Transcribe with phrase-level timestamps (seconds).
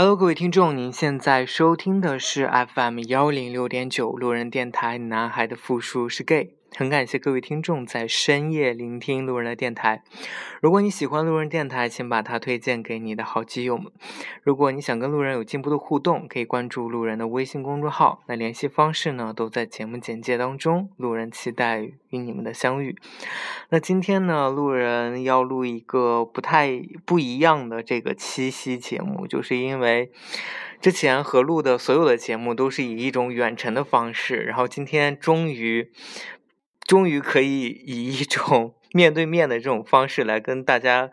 [0.00, 4.96] Hello，各位听众，您现在收听的是 FM 幺零六点九路人电台。
[4.96, 6.57] 男孩的复数是 gay。
[6.78, 10.04] 很感谢各位听众在深夜聆听路人的电台。
[10.60, 13.90] 如果你喜欢路人电台，请把它推荐给你的好基友们。
[14.44, 18.22] 如果你想跟路人有进一步的互动，可以关注路人的微信公众号。
[18.28, 20.88] 那联系方式呢，都在节目简介当中。
[20.98, 22.94] 路人期待与你们的相遇。
[23.70, 30.12] 那今天呢，路人要录一个不太不一样的这个七夕节目，就是因为
[30.80, 35.90] 之前合录的所有的节目都是以一种远程的方式，然后今天终于。
[36.88, 41.10] 终于可以以一种面对面的这种方式来跟大家，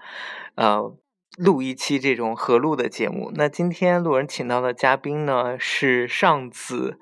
[0.56, 0.96] 呃，
[1.38, 3.30] 录一期这种合录的节目。
[3.36, 6.98] 那今天路人请到的嘉宾呢是上次，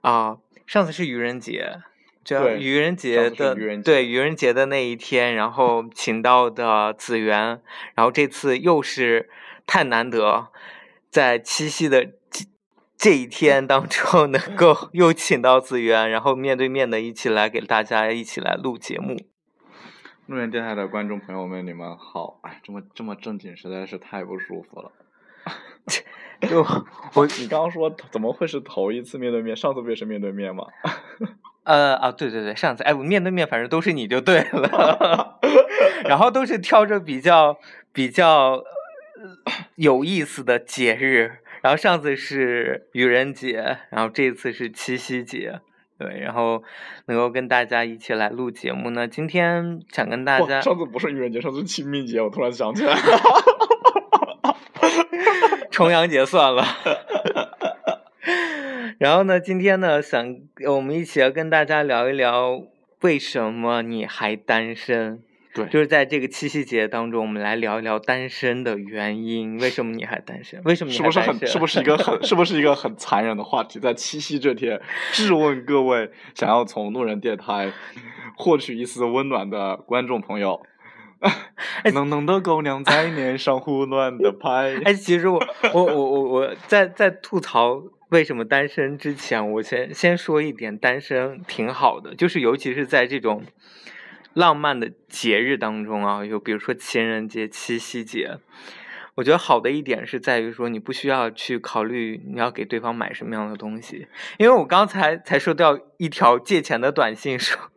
[0.00, 1.76] 啊，上次是愚人节，
[2.24, 7.62] 叫愚人节的对愚人节的那一天，然后请到的子源，
[7.94, 9.30] 然后这次又是
[9.68, 10.48] 太难得，
[11.08, 12.10] 在七夕的。
[13.00, 19.16] 这一天当中能够又请到子源，然后面对面的一起来给大家一起来录节目。
[20.26, 22.40] 路人电台的观众朋友们，你们好！
[22.42, 24.92] 哎，这么这么正经，实在是太不舒服了。
[26.42, 26.60] 就
[27.16, 29.56] 我，你刚刚说怎么会是头一次面对面？
[29.56, 30.66] 上次不也是面对面吗？
[31.64, 35.38] 呃啊，对对对，上次哎，我面对面反正都是你就对了。
[36.04, 37.56] 然后都是挑着比较
[37.94, 38.62] 比较
[39.76, 41.38] 有意思的节日。
[41.62, 45.60] 然后上次是愚人节，然后这次是七夕节，
[45.98, 46.62] 对，然后
[47.06, 49.06] 能够跟大家一起来录节目呢。
[49.06, 52.96] 今天想跟大家，上次不是愚人节，上次清明节，我突然想起来，
[55.70, 56.64] 重阳节算了。
[58.98, 62.62] 然后呢，今天呢，想我们一起要跟大家聊一聊，
[63.00, 65.22] 为什么你还单身？
[65.52, 69.58] 对，就是在这个七夕节当中，我们来聊一聊单身的原因。
[69.58, 70.62] 为什么你还单身？
[70.62, 73.80] 为什么你是不是很是不是一个很是不是一个很残忍的话题？
[73.80, 77.72] 在七夕这天，质问各位想要从路人电台
[78.36, 80.62] 获取一丝温暖的观众朋友，
[81.92, 84.76] 浓浓的狗粮在脸上胡乱的拍。
[84.86, 85.44] 哎，其实我
[85.74, 93.42] 我我我我在在吐槽为什么单身之前，我先先说一点，单身挺好的，就是尤其是在这种。
[94.34, 98.38] 浪漫的节日当中啊，就比如说情人节、七夕节，
[99.16, 104.06] 我觉得好的一点是在于说，你不需要去考虑你要给对方买什么样的东西，
[104.38, 107.58] 因为我刚才才收到一条借钱的短信说。
[107.58, 107.70] 说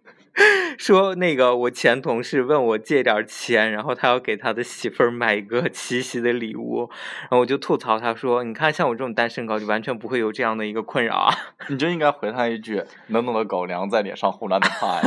[1.16, 6.90] 那个我前同事问我借点钱，然后他要给他的媳妇儿买一个 七夕的礼物，
[7.22, 11.34] 然后我就吐槽他说：“你看，像我这种单身狗就完全不会有这样的一个困扰啊！”
[11.70, 15.02] 你就应该回他一句：“浓浓的狗粮在脸上胡乱的 拍。”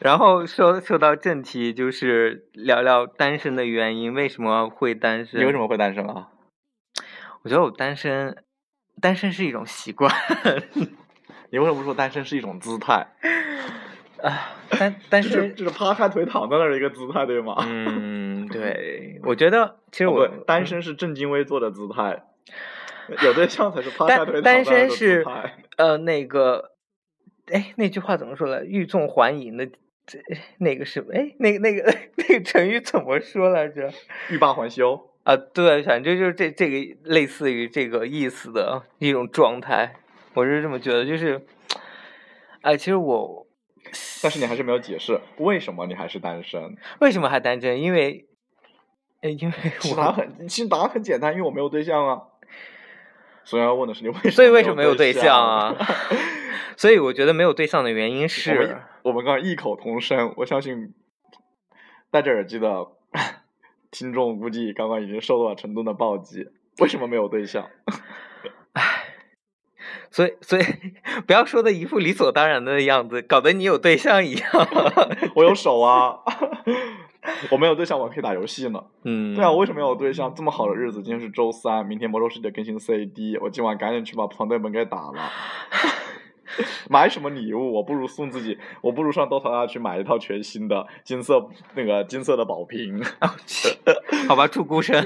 [0.00, 5.40] 然后说说到正题，就是聊聊单身的原因，为什么会单身？
[5.40, 6.28] 你为什么会单身啊？
[7.42, 8.36] 我觉得我单身，
[9.00, 10.12] 单身是一种习惯。
[11.50, 13.06] 你为什么不说单身是一种姿态？
[14.22, 17.56] 啊， 单单身就是趴开腿躺在那儿一个姿态，对吗？
[17.66, 22.24] 嗯，对，我觉得其实我单身是正襟危坐的姿态，
[23.22, 25.24] 有对象才是趴开腿躺单身是
[25.76, 26.72] 呃那个，
[27.52, 28.64] 哎，那句话怎么说来？
[28.64, 29.66] 欲纵还迎的，
[30.04, 30.18] 这
[30.58, 33.90] 那个是哎，那个那个 那个成语怎么说来着？
[34.30, 39.94] 欲罢还休啊，对，反正就是这这个类似于这个意思的一种状态。
[40.38, 41.44] 我是这么觉得，就是，
[42.62, 43.44] 哎，其实我，
[44.22, 46.76] 但是你还是没有解释为什么你还是单身？
[47.00, 47.82] 为什么还单身？
[47.82, 48.28] 因为，
[49.20, 49.54] 哎，因为
[49.90, 52.22] 我答案很，其实答案很简单，因为我没有对象啊。
[53.42, 54.30] 所以要问的是你为什么？
[54.30, 55.74] 所以为什么没有对象啊？
[56.78, 60.94] 所以我觉得没有对象的原因是，我们刚刚异口同声，我相信
[62.12, 62.86] 戴着耳机的
[63.90, 66.46] 听众估计刚刚已经受到了成都的暴击。
[66.78, 67.68] 为什么没有对象？
[70.10, 70.62] 所以，所以
[71.26, 74.50] 不要说的一副理所当然的样子，搞得你有对象一样。
[75.36, 76.16] 我有手啊，
[77.52, 78.82] 我没有对象，我可以打游戏呢。
[79.04, 80.34] 嗯，对啊，我为什么要有对象？
[80.34, 85.30] 这么好的日子，今天是周三，明天魔兽世界更新 CD，我今晚赶紧去把团队们给打了。
[86.88, 87.74] 买什么礼物？
[87.74, 93.00] 我不如送自己，我不如上 DOTA 去买一套全新的金色那个金色的宝瓶。
[94.26, 95.04] 好吧，祝孤身。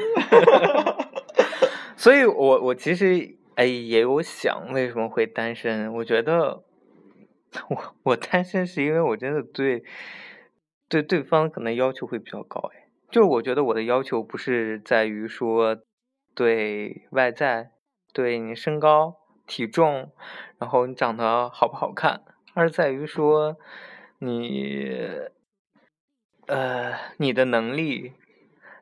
[1.97, 3.37] 所以我我其实。
[3.55, 5.93] 哎，也有想为什么会单身？
[5.95, 6.63] 我觉得
[7.69, 9.85] 我我单身是因为我真的对
[10.89, 12.61] 对对方可能要求会比较高。
[12.75, 15.77] 哎，就是我觉得我的要求不是在于说
[16.35, 17.73] 对外在，
[18.15, 20.11] 对你身高体重，
[20.59, 22.23] 然后你长得好不好看，
[22.55, 23.59] 而在于说
[24.19, 25.11] 你
[26.47, 28.15] 呃你的能力，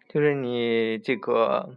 [0.08, 1.74] 就是你这个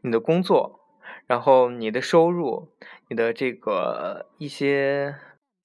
[0.00, 0.80] 你的工作，
[1.26, 2.68] 然后你的收入，
[3.08, 5.16] 你的这个一些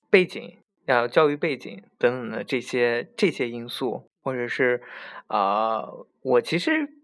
[0.10, 4.82] 背景，啊，教育背景等等的这些这些因素，或者是
[5.28, 5.88] 啊，
[6.22, 7.01] 我其实。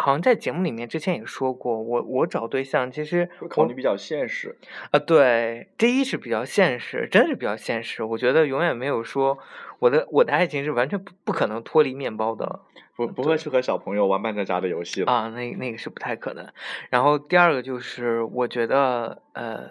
[0.00, 4.56] 好像在节目里面之前也说过，我我找对象其实考虑比较现实
[4.90, 8.02] 啊，对，第一是比较现实，真是比较现实。
[8.02, 9.38] 我觉得永远没有说
[9.78, 12.60] 我的我的爱情是完全不不可能脱离面包的，
[12.96, 16.48] 不不会是和小朋友玩扮家家的游戏啊，那那个是不太可能。
[16.88, 19.70] 然后第二个就是我觉得呃，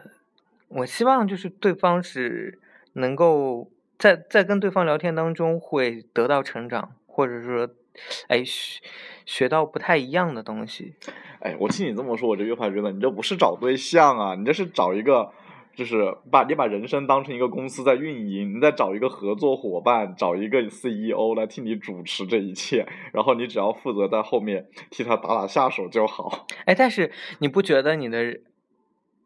[0.67, 2.59] 我希望就是对方是
[2.93, 7.67] 能够在在跟对方聊天当中会得到成长，或者说。
[8.27, 8.81] 哎，学
[9.25, 10.93] 学到不太一样的东西。
[11.39, 15.31] 哎，我听你这么说，我就越发觉得你这不是找对象啊，你这是找一个，
[15.73, 26.45] 就是把你把人生当成一个公司在运营，你在找一个合作伙伴，找一个 CEO 来替你主持这一切，然后你只要负责在后面替他打打下手就好。
[26.65, 28.37] 哎，但是你不觉得你的，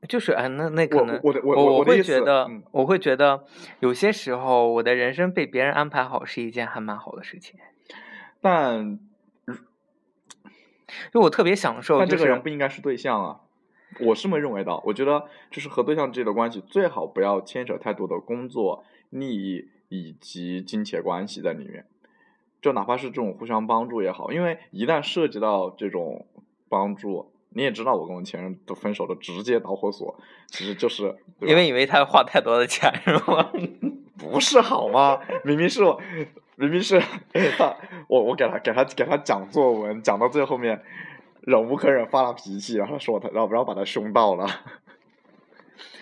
[0.07, 3.43] 就是哎，那那可能我我我会觉得，我会觉得
[3.79, 7.59] 有些时候我的人生被别人安排好是一件还蛮好的事情。
[8.43, 8.99] 但，
[11.13, 13.39] 就我特别享受，但这个人不应该是对象啊，
[14.01, 14.77] 我是没认为的。
[14.83, 21.85] 我觉得，就是和对象之间的关系，最好不要牵扯太多的工作利益以及金钱关系在里面。
[22.61, 26.27] 就哪怕是这种互相帮助也好，因为一旦涉及到这种
[26.67, 33.51] 帮助，你也知道，我跟我前任都分手的直接导火索，其实就是因为以为他花太多的钱，是吗？
[34.17, 35.19] 不是好吗？
[35.43, 36.01] 明明是我。
[36.55, 37.01] 明明是
[37.57, 37.75] 他，
[38.07, 40.79] 我我给他给他给他讲作文，讲到最后面，
[41.41, 44.47] 忍无可忍发了脾气，然后说他，然后然后把他凶到了。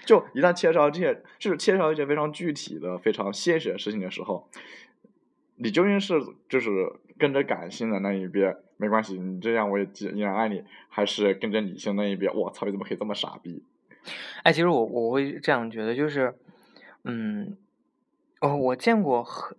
[0.06, 4.50] 就一旦牵扯到这些，就是牵扯到一些非常具体的、非常现实的事情的时候，
[5.56, 6.70] 你究竟是就是
[7.18, 12.36] 跟着感性的那一边，没关系，你这样我也依然爱你，还是跟着理性那一边？
[12.36, 13.64] 我操，你怎么可以这么傻逼？
[14.44, 16.36] 哎，其实我我会这样觉得，就是，
[17.06, 17.56] 嗯，
[18.42, 19.58] 哦，我见过很。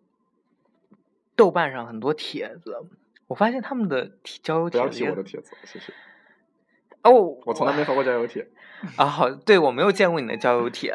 [1.34, 2.76] 豆瓣上很多帖子，
[3.26, 4.12] 我发现他们的
[4.42, 4.78] 交友帖子。
[4.78, 5.92] 不要提我的帖子，谢谢。
[7.02, 7.10] 哦，
[7.46, 8.46] 我从来没发过交友帖。
[8.96, 10.94] 啊，好，对我没有见过你的交友帖，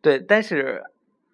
[0.00, 0.82] 对，但是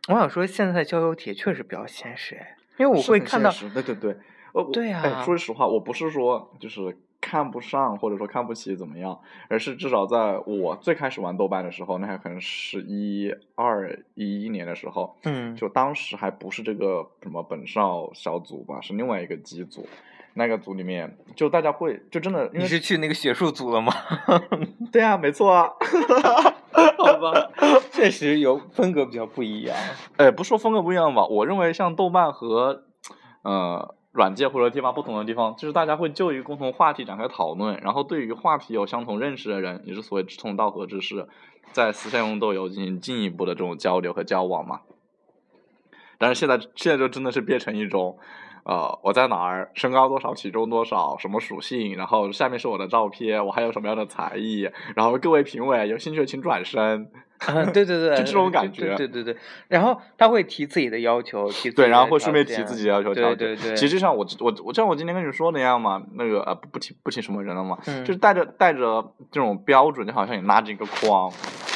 [0.09, 2.45] 我想说，现在交友帖确实比较现实，
[2.77, 4.17] 因为我会看到，对对对，
[4.53, 5.23] 呃，对呀。
[5.23, 6.99] 说实话，我不是说就是。
[7.21, 19.87] 看不上或者说看不起怎么样，而是至少在我最开始玩豆瓣的时候，那还可能是一二一一年的时候，嗯，就当时还不是这个什么本少小组吧，是另外一个机组，
[20.35, 23.93] 那个组里面就大家会就真的，你是去那个学术组了吗？
[24.91, 25.69] 对啊，没错啊，
[26.97, 27.51] 好吧，
[27.93, 29.77] 确实有风格比较不一样。
[30.17, 32.85] 哎，不说风格不一样吧，我认为像豆瓣和
[33.43, 33.95] 呃。
[34.13, 41.29] 软件或者地方不同的地方，就是大家会就一个共同话题展开讨论，然后对于话题有相同认识的人，也是所谓志同道合之士，
[41.73, 44.81] 在私下用豆油进行进一步的这种交流和交往嘛。
[46.19, 48.19] 但是现在现在就真的是变成一种。
[48.63, 49.71] 呃，我在哪儿？
[49.73, 50.35] 身高多少？
[50.35, 51.17] 体重多少？
[51.17, 51.97] 什么属性？
[51.97, 54.69] 然后下面是我的照片，我还有什么样的才艺？
[54.95, 57.11] 然后各位评委有兴趣请转身。
[57.73, 58.95] 对对对，就这种感觉。
[58.97, 59.37] 对对对。
[59.69, 63.15] 然后他会提自己的要求，提对，然后会顺便提自己的要求。
[63.15, 63.75] 对对对。
[63.77, 71.33] 其实像我我我像我今天跟你说那样嘛，那个呃不不提不提什么人了嘛，就是带着带着这种标准，就好像你拿着一个筐，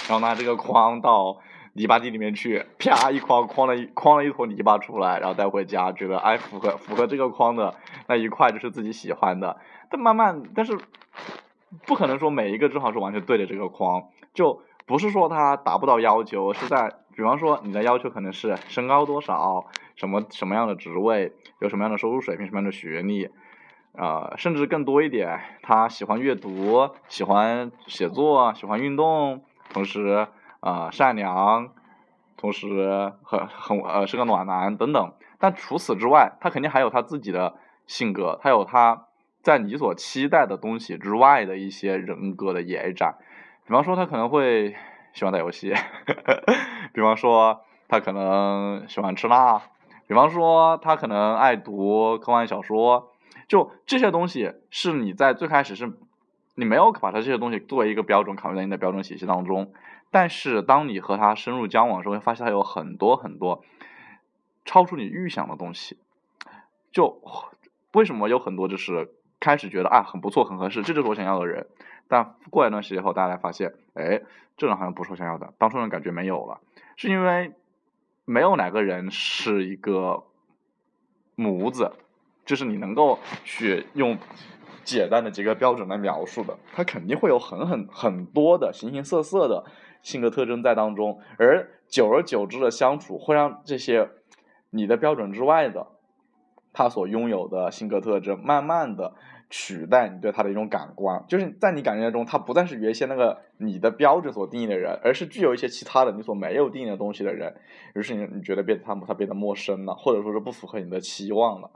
[0.09, 1.39] 然后拿这个筐到。
[1.77, 7.75] 泥巴地里面去，啪一筐筐了一筐了一坨泥巴出来，然后带回家，觉得哎符合符合这个筐的
[8.07, 9.57] 那一块就是自己喜欢的。
[9.91, 10.79] 但慢慢，但是
[11.85, 23.31] 不可能说每一个正好是完全对着这个筐，就不是说他达不到要求，是在比方说你的要求可能是身高多少，什么什么样的职位，有什么样的收入水平，什么样的学历，
[23.93, 30.29] 呃，甚至更多一点，他喜欢阅读，喜欢写作，喜欢运动，同时。
[30.65, 31.75] 啊，善良，
[32.39, 39.09] 同时很很呃是个暖男等等，但除此之外，他肯定还有他自己的性格，他有他
[39.43, 43.19] 在你所期待的东西之外的一些人格的延展。
[43.67, 44.77] 比方说，他可能会
[45.15, 45.81] 喜欢打游戏，呵
[46.27, 46.43] 呵
[46.93, 49.63] 比方说他可能喜欢吃辣，
[50.07, 53.11] 比方说他可能爱读科幻小说，
[53.49, 55.93] 就这些东西是你在最开始是，
[56.55, 59.73] 你没有把他这些东西作为一个标准考虑在你的标准体系当中。
[60.11, 63.65] 但是，当你和他深入交往的时候，会发现他有很多很多
[64.65, 65.99] 超出你预想的东西。
[66.93, 67.21] 就
[67.95, 71.67] 为什么有很多就是开始觉得啊很不错很合适，这就是我想要的人。
[72.09, 74.23] 但过一段时间后，大家发现，哎，
[74.57, 76.61] 这种好像不是我想要的，当初那种感觉没有了，
[76.97, 77.53] 是因为
[78.25, 80.25] 没有哪个人是一个
[81.35, 81.93] 模子，
[82.45, 84.19] 就是你能够去用
[84.85, 89.65] 简单的几个标准来描述的，他肯定会有很很很多的形形色色的
[90.03, 94.11] 性格特征在当中，而久而久之的相处会让这些
[94.71, 95.87] 你的标准之外的
[96.73, 99.15] 他所拥有的性格特征，慢慢的
[99.57, 107.55] 取代你对他的一种感官，就是在你感觉中，他不再是原先那个你的标准所定义的人，而是具有一些其他的你所没有定义的东西的人，
[107.95, 111.71] 于是你你觉得变他他变得陌生了，或者说是不符合你的期望了。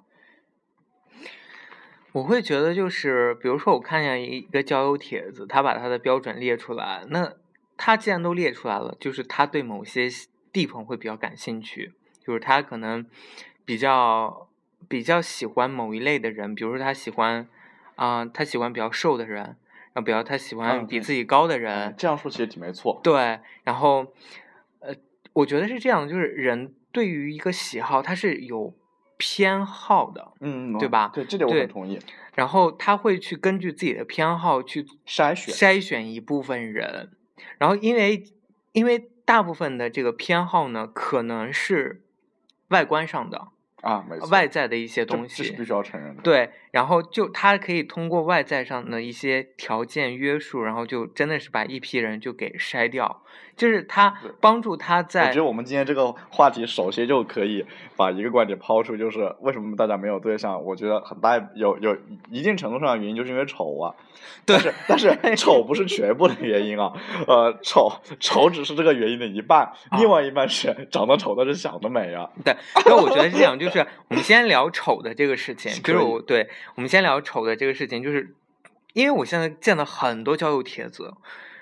[2.11, 7.32] 我会觉得就是，比如说我看见一个交友帖子，他把他的标准列出来，那
[7.76, 10.08] 他既然都列出来了，就是他对某些
[10.52, 11.92] 地方会比较感兴趣，
[12.26, 13.06] 就是他可能
[13.64, 14.49] 比较
[14.88, 17.47] 比较喜欢某一类的人，比如说他喜欢
[17.99, 23.00] 啊，他喜欢比较瘦的人，然后比较他喜欢比自己高的人，这样说其实挺没错。
[23.02, 24.07] 对，然后
[24.81, 24.95] 呃，
[25.33, 28.75] 我觉得是这样，就是人对于一个喜好，他是有。
[29.21, 31.11] 偏好的，嗯，对吧？
[31.12, 31.99] 对，这点我很同意。
[32.37, 37.11] 然后他会去根据自己的偏好去筛选筛选一部分人，
[37.59, 38.23] 然后因为
[38.71, 42.05] 因为大部分的这个偏好呢，可能是
[42.69, 43.49] 外观上的。
[43.88, 46.23] 啊，外在的一些东西，这是必须要承认的。
[46.23, 53.23] 对，然后就他可以通过外在上的一些条件约束，然后就真的是把一批人就给筛掉，
[53.57, 55.28] 就是他帮助他在。
[55.28, 57.64] 我觉得我们今天这个话题，首先就可以
[57.97, 60.62] 把一个观点抛出，就是为什么大家没有对象？
[60.62, 61.97] 我觉得很大有有
[62.30, 63.95] 一定程度上的原因，就是因为丑啊。
[64.45, 66.92] 但是但是 丑不是全部的原因啊，
[67.26, 67.90] 呃，丑
[68.21, 72.28] 丑只是这个原因的一半，另外一半是长得丑但是想得美啊。
[72.45, 72.54] 对，
[72.85, 73.68] 那我觉得是这样就。
[73.78, 78.35] 就是我们先聊丑的这个事情，就是我对我们先聊丑的这个事情，就是
[78.92, 81.14] 因为我现在见了很多交友帖子，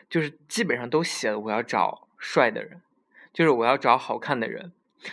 [0.09, 2.81] 就是基本上都写了我要找帅的人，
[3.33, 4.73] 就是我要找好看的人，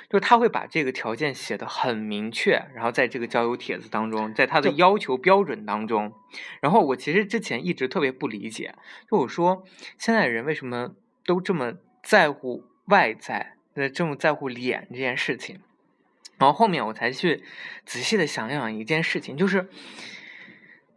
[0.09, 6.13] 就是他会把这个条件写的很明确，然后在这个交友帖子当中，在他的要求标准当中，
[6.61, 8.75] 然后我其实之前一直特别不理解，
[9.09, 9.65] 就我说
[9.97, 10.91] 现在人为什么
[11.25, 15.59] 都这么在乎外在，呃，这么在乎脸这件事情。
[16.37, 17.43] 然后后面我才去
[17.85, 19.69] 仔细的想想一件事情，就是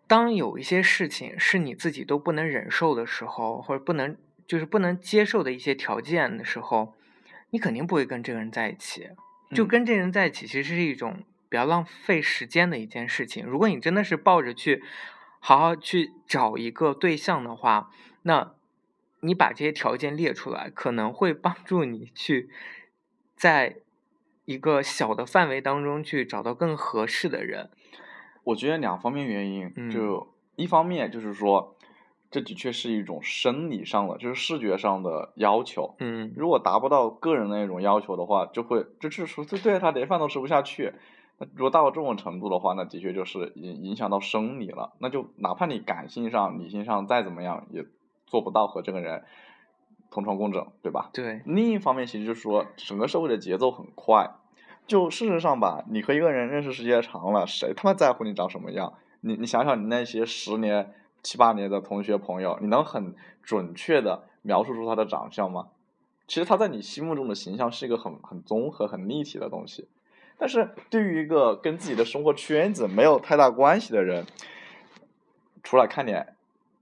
[0.08, 4.16] 当有一些事情是你自己都不能忍受的时候，或者不能
[4.46, 6.94] 就是不能接受的一些条件的时候，
[7.50, 9.08] 你肯定不会跟这个人在一起。
[9.54, 13.44] 就跟这人在一起，其实是一种比较浪费时间的一件事情。
[13.46, 14.82] 如果你真的是抱着去
[15.38, 17.90] 好好去找一个对象的话，
[18.22, 18.54] 那
[19.20, 22.48] 你把这些条件列出来，可能会帮助你去
[23.36, 23.76] 在。
[24.46, 27.68] 一个小的范围当中去找到更合适的人，
[28.44, 31.76] 我觉得两方面原因，就一方面就是说，
[32.30, 35.96] 这的确是一种生理上的，就是视觉上的要求。
[35.98, 40.92] 嗯，如果达不到个人的那种要求的话，就会就是说，这对他连饭都吃不下去。
[41.38, 44.94] 那如果到了这种程度的话，那的确就是影影响到生理了。
[45.00, 47.84] 那就哪怕你感性上、理性上再怎么样，也
[48.26, 49.24] 做不到和这个人。
[50.16, 51.10] 同床共枕，对吧？
[51.12, 51.42] 对。
[51.44, 54.30] 另一方面，其实就是说，整个社会的节奏很快。
[54.86, 58.94] 就事实上吧，你和一个人认识时间长了，谁他妈在乎你长什么样？
[59.20, 65.66] 你你想想，你那些十年、七八年的同学朋友，你能很准确的描述出他的长相吗？
[66.26, 69.88] 其实他在你心目中的形象是一个很很综合、很立体的东西。
[70.38, 74.24] 但是对于一个跟自己的生活圈子没有太大关系的人，
[75.62, 76.35] 除了看脸。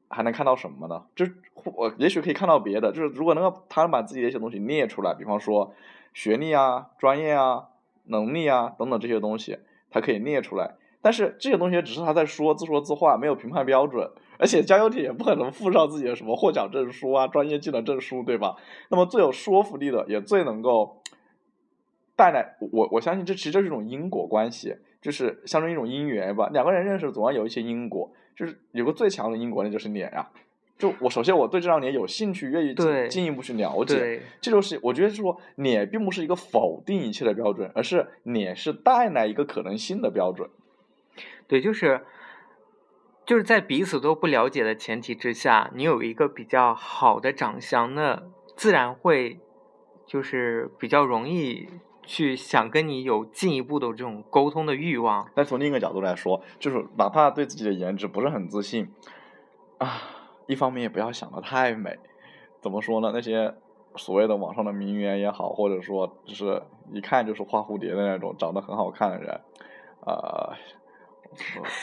[0.08, 1.02] 还能看到什么呢？
[1.14, 1.26] 就
[1.64, 5.73] 我也许可以看到别的，就是如果能够他能把自己的一些东西列出来，比方说
[6.12, 7.68] 学历啊、专业啊、
[8.04, 9.58] 能力啊等等这些东西，
[9.90, 10.75] 他可以列出来。
[11.00, 18.56] 但是这些东西只是他在说自说自话，没有评判标准，而且交友体也不可能附上自己的什么获奖证书啊、专业技能证书，对吧？
[18.88, 21.02] 那么最有说服力的，也最能够
[22.16, 26.49] 带来我我相信这其实就是一种因果关系，就是象征一种因缘吧。
[26.52, 28.12] 两个人认识总要有一些因果。
[28.36, 30.28] 就是有个最强的因果，那就是脸呀。
[30.76, 34.20] 就我首先我对这张脸有兴趣，愿意进进一步去了解。
[34.40, 40.50] 这就是我觉得说脸并不是一个否定一切的标准，而是脸是带来一个可能性的标准。
[41.46, 42.00] 对，就是
[43.24, 48.24] 就是在彼此都不了解的前提之下，你有一个比较好的长相，那
[48.56, 49.38] 自然会
[50.06, 51.68] 就是比较容易。
[52.06, 58.92] 去想跟你有进一步的这种沟通的欲望，但从另一个角度来说，就是哪怕对自己的颜值不是很自信，
[59.78, 60.02] 啊，
[60.46, 61.99] 一方面也不要想的太美。
[62.61, 63.11] 怎么说呢？
[63.12, 63.54] 那些
[63.96, 69.40] 所谓的网上的名媛也好，或者说就是一看就是花蝴蝶的那种长得很好看的人，
[70.06, 70.52] 呃。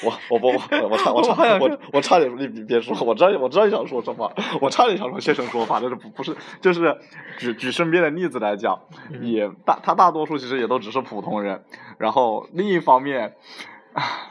[0.03, 4.31] 我我不我我差我 差我我差点你别别说，我知道我知道你想说什么，
[4.61, 6.97] 我差点想说现身说法，但是不不是，就是
[7.37, 8.79] 举举身边的例子来讲，
[9.21, 11.63] 也大他大多数其实也都只是普通人。
[11.97, 13.35] 然后另一方面，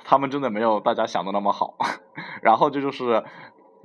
[0.04, 1.76] 他们真的没有大家想的那么好。
[2.42, 3.24] 然后这就是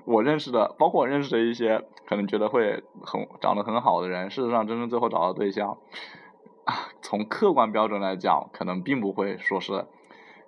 [0.06, 5.78] 我认识的，包括我认识的一些可能觉得会很长得很好的人，事实上真正最后找到对象，
[6.64, 9.86] 啊，从客观标准来讲，可能并不会说是，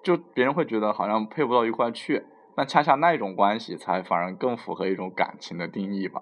[0.08, 2.24] 就别人会觉得好像配不到一块去，
[2.56, 6.22] 那恰恰那一种关系才反而更符合一种感情的定义吧。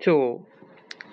[0.00, 0.42] 就。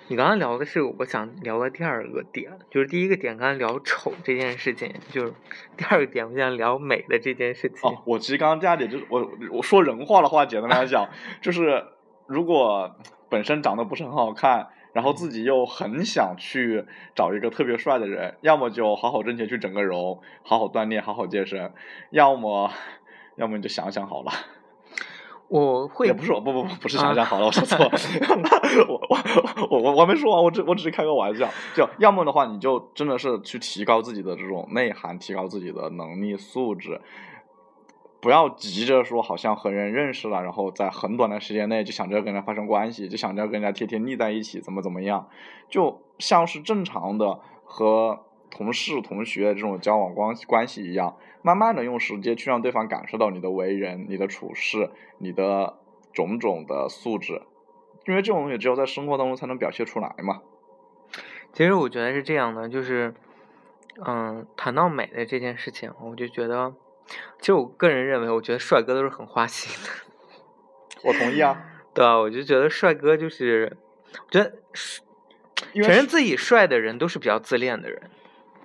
[0.08, 5.34] 你刚刚聊的是我想聊的第二个点，就是第一个点刚才聊丑这件事情，就是
[5.76, 7.90] 第二个点我想聊美的这件事情。
[7.90, 11.08] 哦，我其实刚刚第二点就是我我说人话的话，简单来讲，
[11.42, 11.84] 就是
[12.28, 12.94] 如果
[13.28, 16.82] 本身长得不是很好看，然后自己又很想去
[17.14, 21.70] 找一个特别帅的人，要么就好好挣钱去整个容，好好锻炼，好好健身，
[22.08, 22.70] 要么
[23.36, 24.32] 要么你就想想好了。
[25.48, 25.86] 我。
[25.86, 27.90] 会也不是我不不不不是想想好了，我说错了，
[28.88, 36.98] 我我我我我没说完，我只我只是开个玩笑，就要么的话，你就真的是去提高自己的这种内涵，提高自己的能力素质，
[38.26, 45.28] 不要急着说好像和人认识了，然后在很短的时间内就想着要跟人发生关系，就想着要跟人家天天腻在一起，怎么怎么样，
[45.68, 51.16] 就像是正常的和同事同学这种交往关关系一样。
[51.42, 55.78] 慢慢的用时间去让对方感受到你的为人、你的处事、你的
[56.12, 57.42] 种种的素质，
[58.06, 60.42] 因为这种东西只有在生活当中才能表现出来嘛。
[61.52, 63.14] 其实我觉得是这样的，就是，
[64.04, 66.74] 嗯，谈到美的这件事情，我就觉得，
[67.38, 69.90] 其实我个人认为，我觉得帅哥都是很花心的。
[71.04, 71.56] 我同意啊。
[71.94, 73.76] 对啊，我就觉得帅哥就是，
[74.12, 74.52] 我觉得，
[75.82, 78.10] 承认自己帅的人都是比较自恋的人。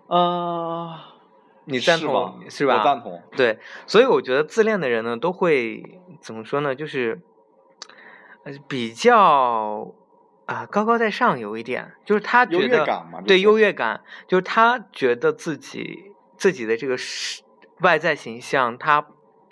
[0.07, 1.07] 啊。
[1.65, 2.79] 你赞同是吧？
[2.79, 3.21] 我赞同。
[3.37, 6.73] 对，所以我觉得自恋的人呢，都会怎么说呢？
[6.73, 7.21] 就是
[8.67, 9.93] 比较
[10.47, 16.97] 啊高高在上有一点，就是他觉得对优越感，就是他觉得自己自己的这个
[17.81, 19.05] 外在形象，他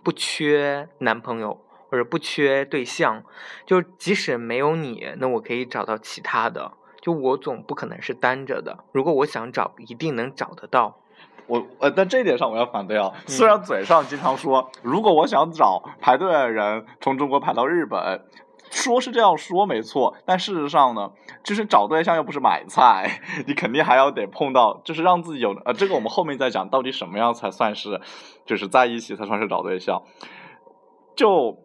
[0.03, 3.23] 不缺男朋友或者不缺对象，
[3.65, 6.71] 就即使没有你，那我可以找到其他的。
[7.01, 10.97] 就我总不可能是单着的，如果我想找，一定能找得到。
[11.47, 13.11] 我呃，在这一点上我要反对啊。
[13.25, 18.21] 虽然嘴上经常说，如果我想找排队的人从中国排到日本，
[18.69, 21.11] 说是这样说没错，但事实上呢，
[21.43, 27.99] 就是找对象又不是买菜， 你肯定还要得碰到，就是让自己有呃，这个我们后面再讲，到底什么样才算是，
[28.45, 30.03] 就是在一起才算是找对象。
[31.15, 31.57] 就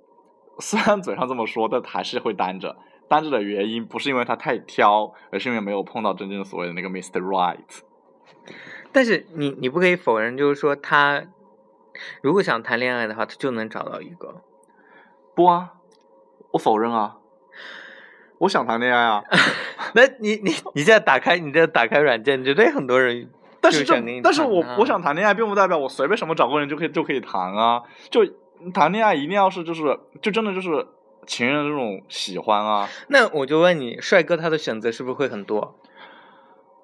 [0.58, 2.76] 虽然嘴上这么说，但还是会单着。
[3.06, 7.20] 单着的原因不是因为他太挑，而是因为没有碰到真正所谓的那个 Mr.
[7.20, 7.82] Right。
[8.92, 11.22] 但是你你不可以否认，就是说他
[12.22, 14.42] 如果想谈恋爱的话，他就能找到一个。
[15.34, 15.74] 不啊，
[16.54, 17.16] 我否认啊，
[18.38, 19.24] 我想谈恋爱啊。
[19.94, 23.28] 那你你你现在打开你这打开软件，绝对很多人。
[23.60, 27.82] 但是这但是我我想谈恋爱，并不代表我随便什么找个人就可以就可以谈啊。
[28.08, 28.20] 就
[28.72, 30.86] 谈恋爱一定要是就是就真的就是
[31.26, 32.88] 情人这种喜欢啊。
[33.08, 35.80] 那我就问你，帅哥他的选择是不是会很多？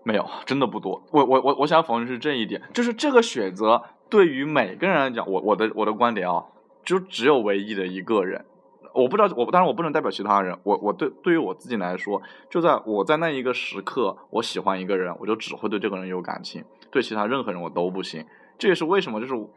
[0.02, 1.02] 没有，真的不多。
[1.12, 6.46] 我我我我想否认是这一点，就是这个选择对于每个人来讲，我我的我的观点啊，
[6.85, 8.46] 就只有唯一的一个人。
[8.92, 10.57] 我不知道，我当然我不能代表其他人。
[10.62, 18.26] 我我对对于我自己来说，就在我在那一个时刻，我喜欢一个人，我就只会对这个人有感情，对其他任何人我都不行。
[18.59, 19.48] 这也是为什么，就是我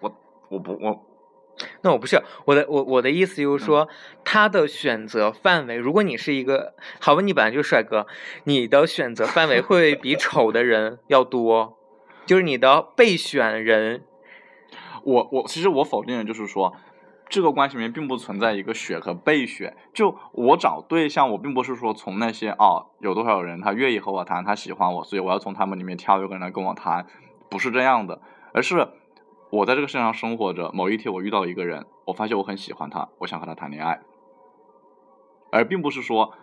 [0.50, 1.06] 我不我。
[1.82, 3.88] 那我不是我的我我的意思就是说，
[4.24, 8.08] 他的选择范围，如果你是一个好吧，你本来就是帅哥，
[8.46, 11.78] 你的选择范围会比丑的人要多，
[12.26, 14.04] 就是你的备选人。
[15.04, 16.74] 我我其实我否定的就是说，
[17.34, 19.76] 这个关系里面并不存在一个选和备选。
[19.92, 27.08] 就我找对象，我并不是说从那些哦有多少人他愿意和我谈，他喜欢我，所以我要从他们里面挑一个人来跟我谈，
[27.50, 28.22] 不是这样的，
[28.54, 28.88] 而是。
[29.50, 34.00] 我在这个世界上生活着，某一天我遇到一个人，我发现我很喜欢他，我想和他谈恋爱，
[35.52, 36.34] 而并不是说，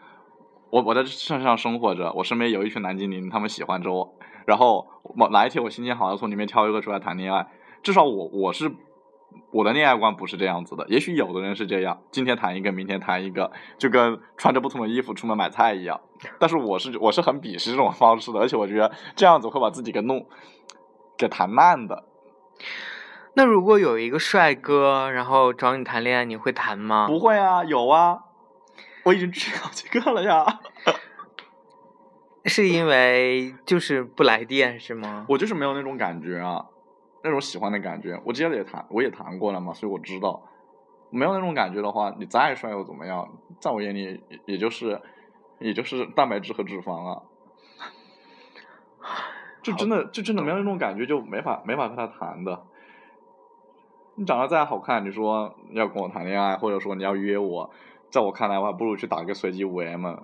[0.70, 4.14] 我我在这世界上生活着，我身边有一群蓝精灵，他们喜欢着我，
[4.46, 7.48] 然后某哪一天我心情好了，从里面挑一个出来谈恋爱。
[7.82, 8.72] 至少我我是
[9.50, 16.00] 我的恋爱观不是这样子的，也许有的人是这样，今天谈一个，明天谈一个，就跟穿着不同的衣服出门买菜一样。
[16.38, 20.26] 但是我是我是很鄙视这种方式的，而且我觉得这样子会把自己给弄
[21.16, 22.04] 给谈烂的。
[23.34, 27.06] 那如果有一个帅哥，然后找你谈恋爱，你会谈吗？
[27.06, 28.18] 不会啊，有啊，
[29.04, 30.60] 我已经追好几个了呀。
[32.46, 35.26] 是因为就是不来电是吗？
[35.28, 36.64] 我就是没有那种感觉啊，
[37.22, 38.20] 那种喜欢的感觉。
[38.24, 40.42] 我之前也谈，我也谈过了嘛，所以我知道，
[41.10, 43.28] 没有那种感觉的话，你再帅又怎么样？
[43.60, 45.00] 在我眼里，也就是
[45.58, 47.22] 也就是蛋白质和脂肪啊。
[49.62, 52.62] 就真的就真的没有那种感觉，就没法没法和他谈的。
[54.14, 57.70] 你长得再好看，你说要跟我谈恋爱，或者说你要约我，
[58.10, 60.06] 在我看来，我还不如去打个随机五 M，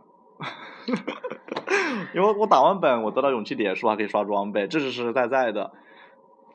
[2.14, 5.72] 因为我打完本，我得到勇气点数，还可以刷装备，这是实实在在的，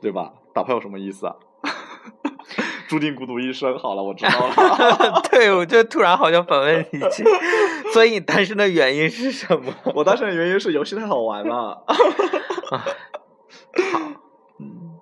[0.01, 0.33] 对吧？
[0.53, 1.35] 打炮有什么意思啊？
[2.89, 3.77] 注定孤独一生。
[3.77, 5.21] 好了，我知道了。
[5.31, 7.23] 对，我就突然好像反问你一句，
[7.93, 9.73] 所以你单身的原因是什么？
[9.95, 11.85] 我单身的原因是游戏太好玩了。
[12.65, 12.81] 好，
[14.59, 14.99] 嗯，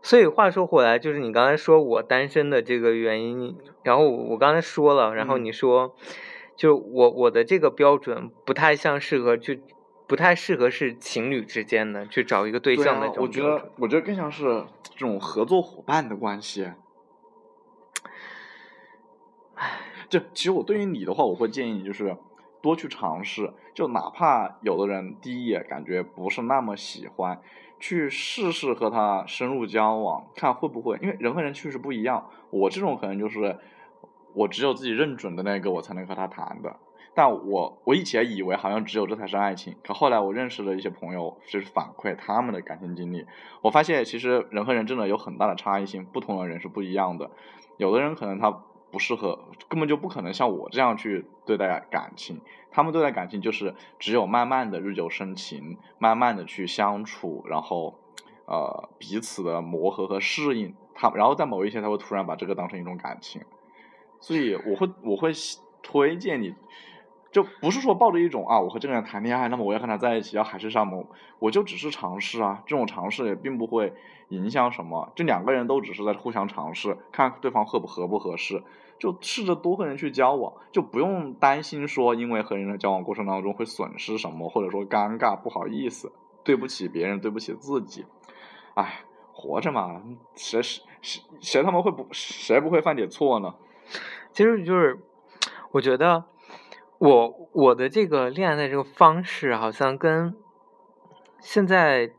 [0.00, 5.94] 所以话说回来，就是你刚才说我单身的这个原因，然后我刚才说了，然后你说，
[6.56, 9.62] 就我我的这个标准不太像适合去，
[10.10, 16.72] 不太适合是情侣之间的去找一个对象的我觉得，我觉得更像是这种合作伙伴的关系。
[20.08, 22.16] 就其实我对于你的话，我会建议你就是
[22.60, 27.40] 多去尝试，就哪怕有的人第一眼感觉不是那么喜欢，
[27.78, 32.28] 去试试和他深入交往，看会不会，因为人和人确实不一样。
[32.50, 33.56] 我这种可能就是
[34.34, 36.74] 我只有自己认准的那个，我才能和他谈的。
[37.14, 43.26] 但我我以前以为好像只有这才是爱情，可后来我认识了一些朋友，就是反馈他们的感情经历，
[43.62, 47.30] 我发现其实人和人真的有很大的差异性，不同的人是不一样的。
[47.76, 48.62] 有的人可能他。
[48.92, 52.40] 不适合，根本就不可能像我这样去对待感情。
[52.72, 58.00] 他们对待感情就是只有慢慢的日久生情，慢慢的去相处，然后
[58.46, 63.40] 呃彼此的磨合和适应，他然后在某一天他会突然把这个当成一种感情。
[64.18, 65.30] 所以我会我会
[65.84, 66.52] 推荐你，
[67.32, 71.06] 就不是说抱着一种啊我和这个人谈恋爱，那么我要和他在一起要海誓山盟，
[71.38, 73.92] 我就只是尝试啊，这种尝试也并不会。
[74.30, 75.10] 影响什么？
[75.16, 78.62] 就两个人都只是在互相尝试，看对方合不合不合适，
[78.96, 86.12] 就试着多和人去交往，就不用担心说因为和人的交往过程当中会损失什么，或者说尴尬不好意思，
[86.44, 88.06] 对不起别人，对不起自己。
[88.74, 89.00] 哎，
[89.32, 90.00] 活着嘛，
[90.36, 93.56] 谁谁谁谁他妈会不谁不会犯点错呢？
[94.32, 95.00] 其实就是，
[95.72, 96.24] 我觉得
[97.00, 100.32] 我我的这个恋爱的这个方式好像跟
[101.40, 102.12] 现在。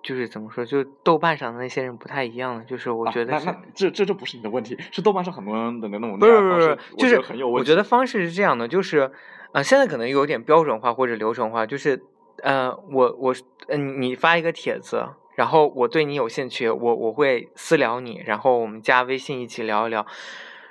[0.00, 7.48] 就是怎么说，就豆瓣上的那些人不太一样，就是我觉得是这这这不是你的问题，是豆瓣上很多人的那种不是不是，就是很有。
[7.48, 9.10] 我觉得方式是这样的，就是
[9.52, 12.00] 呃，现在可能有点标准化或者流程化，就是
[12.42, 13.34] 呃，我我
[13.66, 20.06] 嗯，你发一个帖子，然后我对你有兴趣，我我会私聊你，然后我们加微信一起聊一聊，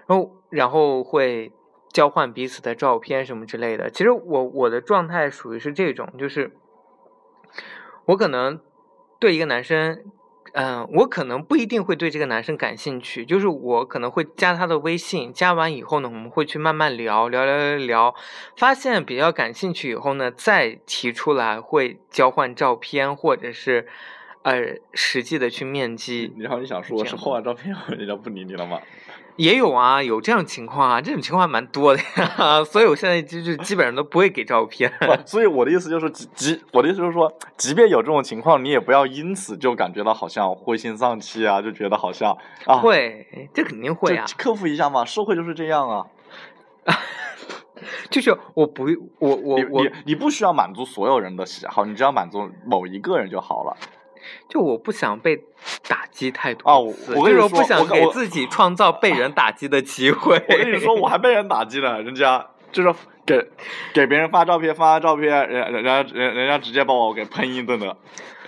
[0.08, 1.52] 然后然后会
[1.98, 3.90] 交换彼此的照片什么之类的。
[3.90, 6.52] 其实我我的状态属于是这种，就是
[8.06, 8.60] 我可能。
[9.20, 10.04] 对一个男生，
[10.54, 18.16] 嗯，我可能不一定会对这个男生感兴趣，就是我可能会加他的微信，加完以后呢，我们会去慢慢聊聊聊聊聊，
[18.56, 23.88] 发现比较感兴趣以后呢，再提出来会交换照片，或者是
[24.44, 26.32] 呃实际的去面基。
[26.38, 28.80] 然后你想说我是换完照片 人家不理你了吗？
[29.38, 34.92] 也有啊，有这样情况啊，这种情况蛮多的呀， 所以我现在就是基本上都不会给照片。
[35.26, 46.06] 所以我的意思就是，即我的意思就是说，即便有这种情况，你也不要因此就感觉到好像灰心丧气啊，就觉得好像啊，会，这肯定会啊，克服一下嘛，社会就是这样啊。
[48.10, 48.86] 就是我不，
[49.20, 53.78] 我我我，你你不需要满足所有人的喜好，你只要满足某一个人就好了。
[54.50, 55.38] 就我不想被
[55.88, 60.36] 打击太多次，我跟你说，不想给自己创造被人打击的机会。
[60.50, 62.94] 我跟你说，我还被人打击了，人家就是
[63.26, 63.46] 给
[63.94, 67.96] 给别人发照片，发照片，人人家人人家直接把我给喷一顿的，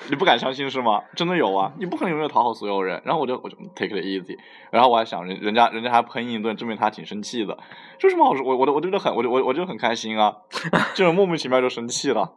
[0.09, 1.01] 你不敢相信是吗？
[1.15, 3.01] 真的有啊，你不可能永远讨好所有人。
[3.03, 4.37] 然后我就我就 take it easy，
[4.71, 7.57] 然后我还想人人家人家还喷一顿，证明他挺生气的，
[7.97, 8.45] 这什么好说？
[8.45, 10.33] 我我我觉得很，我我我就很开心啊，
[10.93, 12.33] 这种莫名其妙就生气了。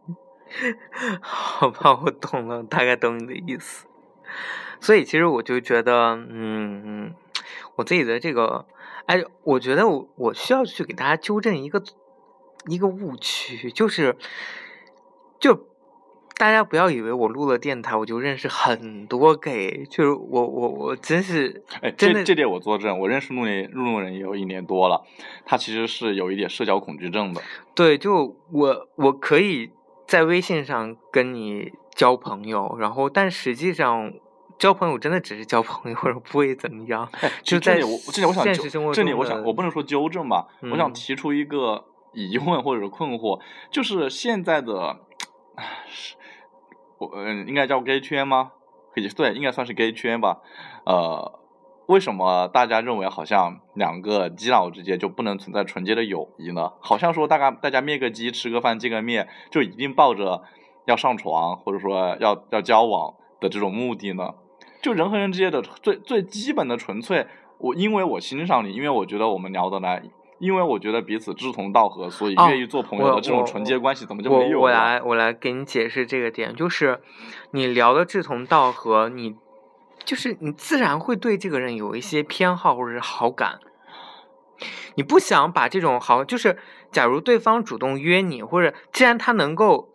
[1.20, 3.86] 好吧，我懂了，大概懂你的意思。
[4.80, 7.14] 所以其实我就觉得，嗯，
[7.76, 8.66] 我自己的这个，
[9.06, 11.82] 哎，我觉得我我需要去给大家纠正一个
[12.66, 14.16] 一个误区，就是，
[15.38, 15.68] 就
[16.36, 25.04] 大家不要以为我录了电台我就认识很多 gay，就是我我我真是，哎，这这点我作证，我认识路人路路人也有一年多了，
[25.44, 27.40] 他其实是有一点社交恐惧症的。
[27.74, 29.70] 对，就我我可以。
[30.12, 34.12] 在微信上跟你交朋友，然后但实际上
[34.59, 37.09] 交朋友真的只是交朋友，或者不会怎么样。
[37.42, 38.44] 就在我这里，我想
[38.92, 44.98] 这里，我想我不能说纠正吧，我想提出一个疑问或者是困惑，就是现在的，
[46.98, 48.53] 我嗯，应该叫 gay 圈吗？
[48.94, 50.42] 可以对，应该算是 gay 圈吧，
[50.85, 51.40] 呃。
[51.86, 56.72] 为什么大家认为好像两个基佬之间就不能存在纯洁的友谊呢？
[56.80, 60.42] 好像说大家大家灭个鸡吃个饭见个面就一定抱着
[60.86, 64.34] 要上床或者说要要交往的这种目的呢？
[64.80, 67.26] 就人和人之间的最最基本的纯粹，
[67.58, 70.02] 我因为我欣赏你，因为我觉得我们聊得来。
[70.38, 74.58] 因为我觉得彼此志同道合，所以愿意做朋友的这种纯洁关系，怎么就没有？
[74.58, 77.00] 我来，我来给你解释这个点，就是
[77.52, 79.36] 你聊的志同道合，你
[80.04, 83.58] 就是你自然会对这个人有一些偏好或者是好感。
[84.94, 86.58] 你不想把这种好，就是
[86.90, 89.88] 假如对方主动约你，或者既然他能够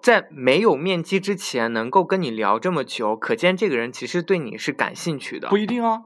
[0.00, 5.48] 在没有面基之前能够跟你聊这么久，可见这个人其实对你是感兴趣的。
[5.48, 6.02] 不一定啊，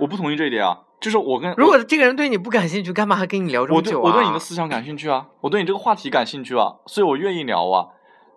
[0.00, 0.80] 我不同意这一点啊。
[1.00, 4.10] 就是我跟如果这个人对你不感兴趣，干嘛还跟你聊这么久啊？
[4.10, 7.88] 我对你的思想感兴趣啊，我对你这个话题感兴趣啊，所以我愿意聊啊。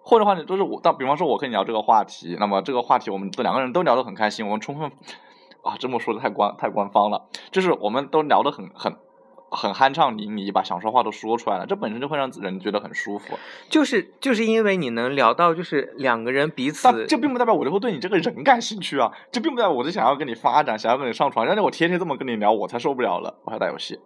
[0.07, 4.89] 或者话呢，都是我，当比方说，我跟你聊这个话题，那么这个话题，我们两个人都聊得很开心，我们充分
[5.63, 8.95] 啊，这么说的太官太官方了，就是我们都聊得很很。
[9.49, 13.39] 很酣畅淋漓，把想说话都说出来了，这本身就会让人觉得很舒服。
[13.69, 24.01] 就是就是因为你能聊到，就是两个人彼此，但这并不代表我就会对你这个人感兴趣啊，这并不代表我就想要跟你发展，想要跟你上床，让我天天这么跟你聊，我才受不了了，我还打游戏。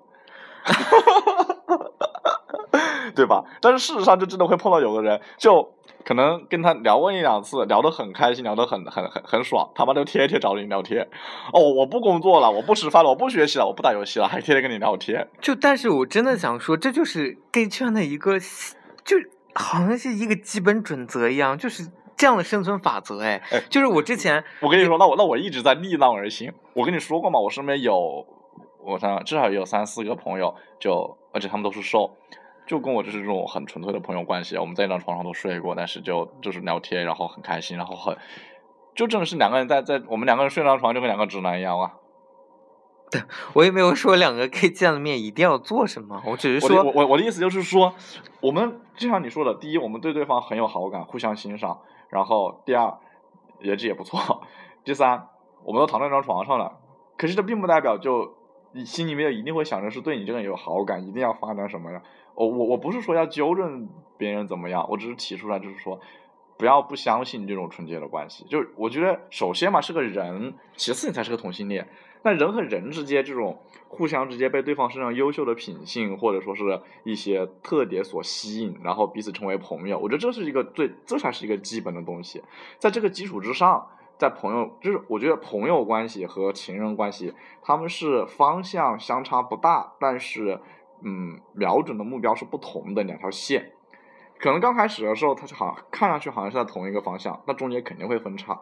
[3.15, 3.43] 对吧？
[3.61, 11.07] 但是事实上，就真的会碰到有的人，就可能跟他聊过一两次，聊得很开心，聊得很很很很爽，他妈就天天找你聊天。
[11.53, 15.27] 哦，我不工作了，我不吃饭了，我不学习了，我不打游戏了，还天天跟你聊天。
[15.41, 19.17] 就，但是我真的想说，这就是 gay 圈的一个，就
[19.53, 23.21] 好像是一个基本准则一样，就是这样的生存法则。
[23.21, 26.51] 哎，就是我之前，我跟你说，那我那我一直在逆浪而行。
[26.73, 28.25] 我跟你说过嘛，我身边有，
[28.83, 32.17] 我想至少有三四个朋友，就而且他们都是瘦。
[32.65, 38.15] 就跟我就是这种很纯粹的朋友关系，我们在一张床上都睡过，但是就就是聊天，然后很开心，然后很，
[38.95, 41.93] 就真的是两个人在在我们两个人睡张床就跟两个直男一样啊。
[43.11, 43.21] 对，
[43.53, 47.93] 我也没有说两个可以见了面一定要做什么，我只是说，我我我的意思就是说，
[48.39, 52.93] 我们就像你说的，第一，我们对对方很有好感，互相欣赏，然后第二，
[53.59, 54.41] 颜值也不错，
[54.85, 55.27] 第三，
[55.65, 56.79] 我们都躺在一张床上了，
[57.17, 58.33] 可是这并不代表就
[58.71, 62.01] 你心里面一定会想着是对你这个人有好感，一定要发展什么呀？
[62.35, 65.99] 我我我不是说要纠正别人怎么样，我只是提出来，就是说，
[66.57, 68.45] 不要不相信这种纯洁的关系。
[68.49, 71.87] 就是我觉得，首先嘛是个人，其次你才是个同性恋。
[72.23, 82.43] 那人和人之间这种互相之间被对方身上优秀的品性或者说是一些特点所吸引，然后彼此成为朋友，我觉得这是一个最，这才是一个基本的东西。
[82.77, 83.87] 在这个基础之上，
[84.19, 90.59] 在朋友，就是我觉得朋友关系和情人关系，他们是方向相差不大，但是。
[91.03, 93.73] 嗯，瞄准的目标是不同的两条线，
[94.39, 98.61] 可能刚开始的时候，它好看上去好像是在同一个方向，那中间肯定会分叉。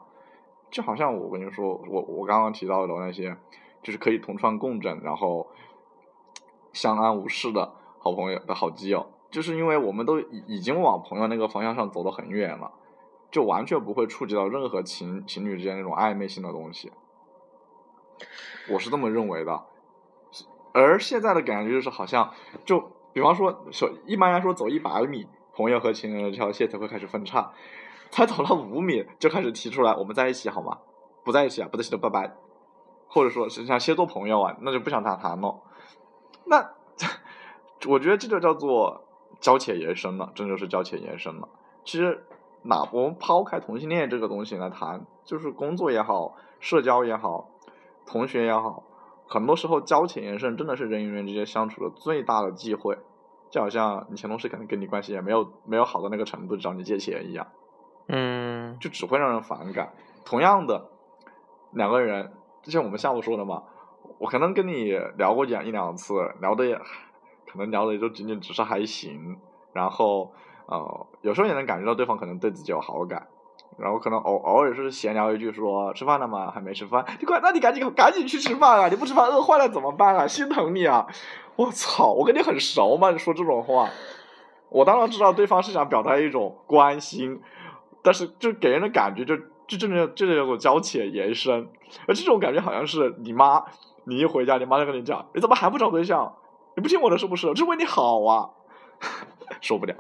[0.71, 3.35] 就好像我跟你说，我我刚刚提到的那些，
[3.81, 5.47] 就是可以同床共枕，然后
[6.71, 12.71] 相安无事的好朋友的好基友，就是因为我们都已已经往朋友那个方向上走得很远了，
[13.31, 16.91] 就完全不会触及到任何情情侣之间那种暧昧性的东西。
[18.71, 19.65] 我是这么认为的。
[20.73, 22.31] 而现在的感觉就是，好像
[22.65, 22.79] 就
[23.11, 27.51] 比方说，说一般来说走一百米，朋友和情人的这条线才会开始分叉，
[28.11, 30.77] 才走了五米就开始提出来，我们在一起好吗？
[31.23, 32.35] 不在一起啊，不在一起就拜拜，
[33.07, 35.59] 或者说是想先做朋友啊，那就不想谈谈了。
[36.45, 36.71] 那
[37.87, 39.05] 我觉得这就叫做
[39.39, 41.49] 交浅言深了，这就是交浅言深了。
[41.83, 42.25] 其实，
[42.63, 47.49] 哪我们抛开同性恋这个东西来谈，就是工作也好，社交也好，
[48.05, 48.83] 同学也好。
[49.29, 52.97] 很多时候，交浅言深真的是人与人之间相处的最大的忌讳，
[53.51, 57.45] 就好像你前同事可能跟你关系也没有没有好到那个程度找你借钱一样，
[58.07, 59.93] 嗯，就只会让人反感。
[60.25, 60.89] 同样的，
[61.73, 63.61] 两个人，就像我们下午说的嘛，
[64.17, 69.37] 我可能跟你聊过讲一两次，聊的也可能聊的也就仅仅只是还行，
[69.73, 70.33] 然后
[70.65, 73.27] 呃，有时候也能感觉到对方可能对自己有好感。
[73.79, 76.51] 然后可能偶偶尔是闲聊一句说吃饭了吗？
[76.51, 78.87] 还没吃饭，你快，那你赶紧赶紧去吃饭啊！
[78.89, 80.27] 你不吃饭饿坏了怎么办啊？
[80.27, 81.07] 心疼你啊！
[81.55, 83.11] 我操，我跟你很熟吗？
[83.11, 83.89] 你说这种话，
[84.69, 87.41] 我当然知道对方是想表达一种关心，
[88.03, 89.35] 但是就给人的感觉就
[89.67, 91.69] 就真的就叫做交浅言深，
[92.07, 93.63] 而这种感觉好像是你妈，
[94.05, 96.35] 你一回家，你妈就跟你讲，你怎么还不找对象？
[96.75, 97.47] 你不听我的是不是？
[97.47, 98.49] 这是为你好啊！
[99.59, 99.95] 受不了。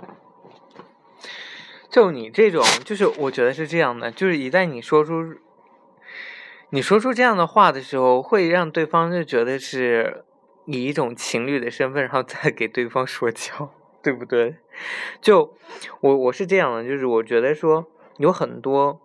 [1.89, 5.35] 就你这种，就是我觉得是这样的，就是一旦你说出，
[6.69, 10.23] 你说出这样的话的时候，会让对方就觉得是
[10.65, 13.73] 以一种情侣的身份，然后再给对方说教，
[14.03, 14.57] 对不对？
[15.19, 15.55] 就
[16.01, 19.01] 我我是这样的，就是我觉得说有很多，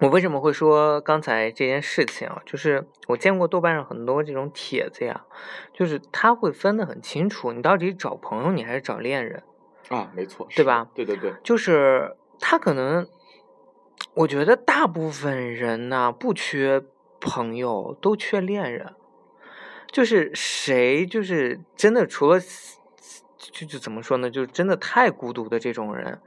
[0.00, 2.42] 我为什么会说刚才这件事情啊？
[2.44, 5.24] 就是我见过豆瓣上很多这种帖子呀，
[5.72, 9.42] 就是他会分得很清楚，你到底找朋友，你还是找恋人。
[9.88, 10.88] 啊，没错，对吧？
[10.94, 13.06] 对对对，就是他可能
[14.14, 16.82] 我觉得大部分人呢不缺
[17.20, 18.94] 朋友，都缺恋人。
[19.92, 22.40] 就是谁就是真的除了
[23.38, 24.28] 就就怎么说呢？
[24.28, 26.20] 就是真的太孤独的这种人，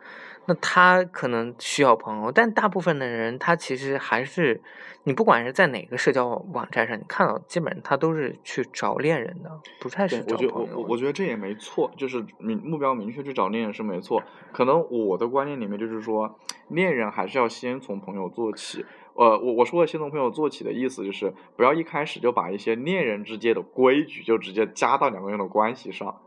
[0.48, 2.32] 那他可能需要朋友。
[2.32, 4.62] 但大部分的人，他其实还是
[5.04, 10.52] 你不管是在哪个社交网站上，你看到基本上他都是去找恋人的，不太是找朋友。
[10.54, 14.24] 我觉得我我觉得这也没错，就是明目标明确去找恋人是没错。
[14.52, 18.86] 可能我的观念里面就是说，恋人还是要先从朋友做起。
[19.16, 26.22] 呃，我我说的先从朋友做起的意思就是，不要一开始就把一些恋人之间的规矩就直接加到两个人的关系上。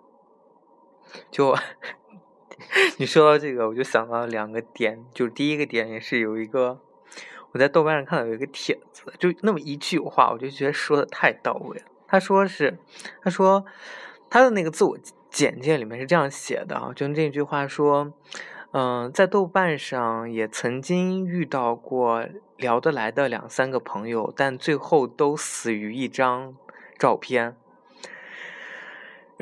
[1.30, 1.54] 就
[2.98, 6.80] 你说到这个，我就想到两个点，就是第一个点也是有一个，
[7.52, 11.84] 我在豆瓣上看到有一个帖子，就那么一句话，我就觉得说的太到位了。
[12.06, 12.78] 他说是，
[13.22, 13.64] 他说
[14.28, 14.98] 他的那个自我
[15.30, 18.12] 简介里面是这样写的啊，就那句话说。
[18.72, 22.24] 嗯，在豆瓣上也曾经遇到过
[22.56, 26.54] 聊得来的两三个朋友，但最后都死于一张
[26.96, 27.56] 照片。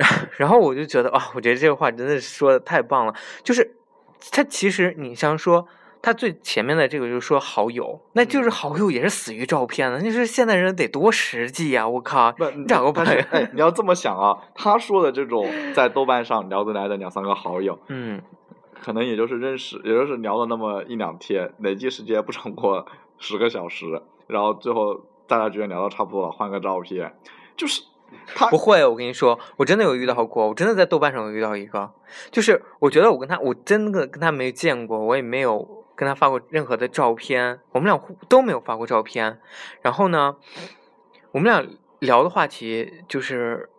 [0.37, 3.13] 然后我就觉得啊，我觉得这个话真的是说的太棒了。
[3.43, 3.75] 就是
[4.31, 5.67] 他其实你像说
[6.01, 10.01] 他最前面的这个就是说好友，那就是好友也是死于照片了。
[10.01, 11.87] 就是现代人得多实际呀！
[11.87, 18.21] 我靠，你找个朋友，哎，你要这么想啊，他说的这种在豆瓣上聊得来的两三个好友，嗯。
[18.81, 22.85] 可能也就是认识，也就是聊了那么一两天，累计时间不超过
[23.17, 27.13] 十个小时，然后最后大家觉得聊的差不多了，换个照片，
[27.57, 27.88] 就是他
[28.49, 31.91] 不会，我跟你说，我真的有遇到过，我真的在豆瓣上有遇到一个，
[32.31, 39.39] 就是我觉得我跟他，我真的跟他没见过，我也没有跟他发过任何的照片，我们俩都没有发过照片，
[39.81, 40.35] 然后呢，
[41.31, 41.65] 我们俩
[41.99, 43.69] 聊的话题就是。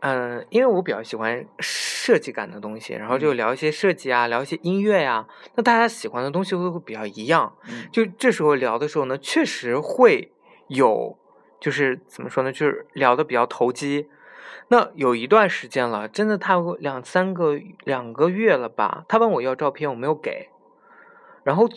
[0.00, 5.26] 嗯，因为我比较喜欢设计感的东西，然后就聊一些设计啊，聊一些音乐呀。
[5.56, 7.56] 那大家喜欢的东西会会比较一样，
[7.90, 10.30] 就这时候聊的时候呢，确实会
[10.68, 11.18] 有，
[11.60, 14.08] 就是怎么说呢，就是聊的比较投机。
[14.68, 20.48] 那有一段时间了，真的他两三个两个月了吧，他问我要照片，我没有给，
[21.44, 21.68] 然后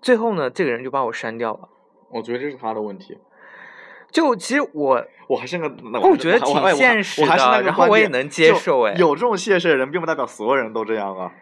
[0.00, 1.68] 最后呢，这个人就把我删掉了。
[2.10, 3.18] 我觉得这是他的问题。
[4.10, 5.68] 就其实我我还是个，
[6.00, 8.94] 我觉得挺现实的，然后我也能接受哎。
[8.94, 11.32] 有这种现实的人，并不代表所有人都这样啊。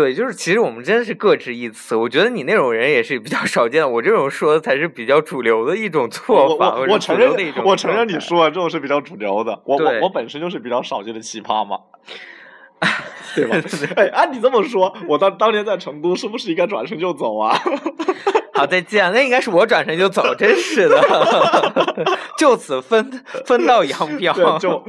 [0.00, 1.94] 对，就是其实我们真的是各执一词。
[1.94, 6.76] 我觉得你那种人也是比较少见的，我这种说的才是比较主流的一种做法。
[6.88, 7.30] 我承认，
[7.62, 9.60] 我承认你说的这种是比较主流的。
[9.66, 11.78] 我我我本身就是比较少见的奇葩嘛，
[13.36, 13.56] 对吧？
[13.96, 17.54] 哎，按你这么说，我当当年在成都是不是应该转身就走啊？
[18.54, 19.12] 好，再见。
[19.12, 20.98] 那应该是我转身就走，真是的，
[22.38, 24.58] 就此分分道扬镳。
[24.58, 24.82] 就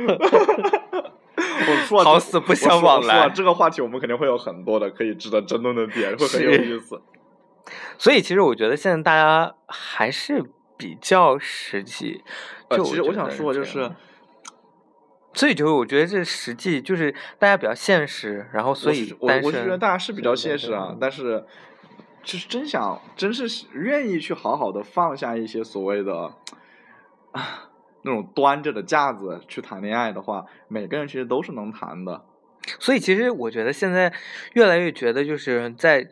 [1.68, 3.30] 我说好死不相往来。
[3.30, 7.02] 这个话题我们肯定会有很多的可以值得争论的点，会很有意思。
[7.98, 10.44] 所以，其实我觉得现在大家还是
[10.78, 12.24] 比较实际。
[12.70, 13.92] 就其实我想说，就是，
[15.34, 21.46] 所以就是我觉得这实际就是大家比较现实，然后所以我我觉得大家是比较现实啊，但是。
[22.24, 26.32] 就是真想，真是愿意去好好的放下一些所谓的
[27.32, 27.71] 啊
[28.04, 32.24] 那种端着的架子去谈恋爱的话，每个人其实都是能谈的。
[32.80, 34.14] 所以，其实我觉得现在
[34.54, 36.08] 越来越觉得，就是在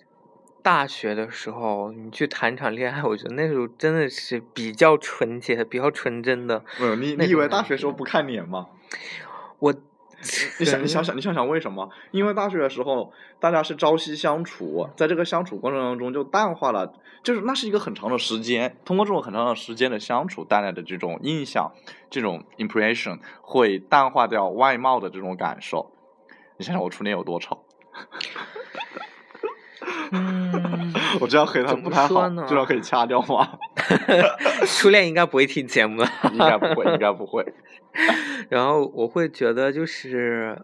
[0.61, 6.63] 大学的时候，你去谈场恋爱，我觉得那时候真的是比较纯洁、比较纯真的。
[6.79, 8.67] 没有你，你以为大学时候不看脸吗？
[9.59, 9.73] 我。
[10.59, 11.89] 你想，你想想，你想想为什么？
[12.11, 21.71] 因为大学的时候，大家是朝夕相处，在这个相处过程当中就淡化了，就是那是一个很长的时间，通过这种很长的时间的相处带来的这种印象，
[22.09, 25.91] 这种 impression 会淡化掉外貌的这种感受。
[26.57, 27.63] 你想想我初恋有多丑？
[30.11, 33.47] 嗯， 我这样黑他不太好，这样可以掐掉吗？
[34.65, 37.45] 初恋应该不会听节目，应该不会，应该不会。
[38.49, 40.57] 然后我会觉得就是，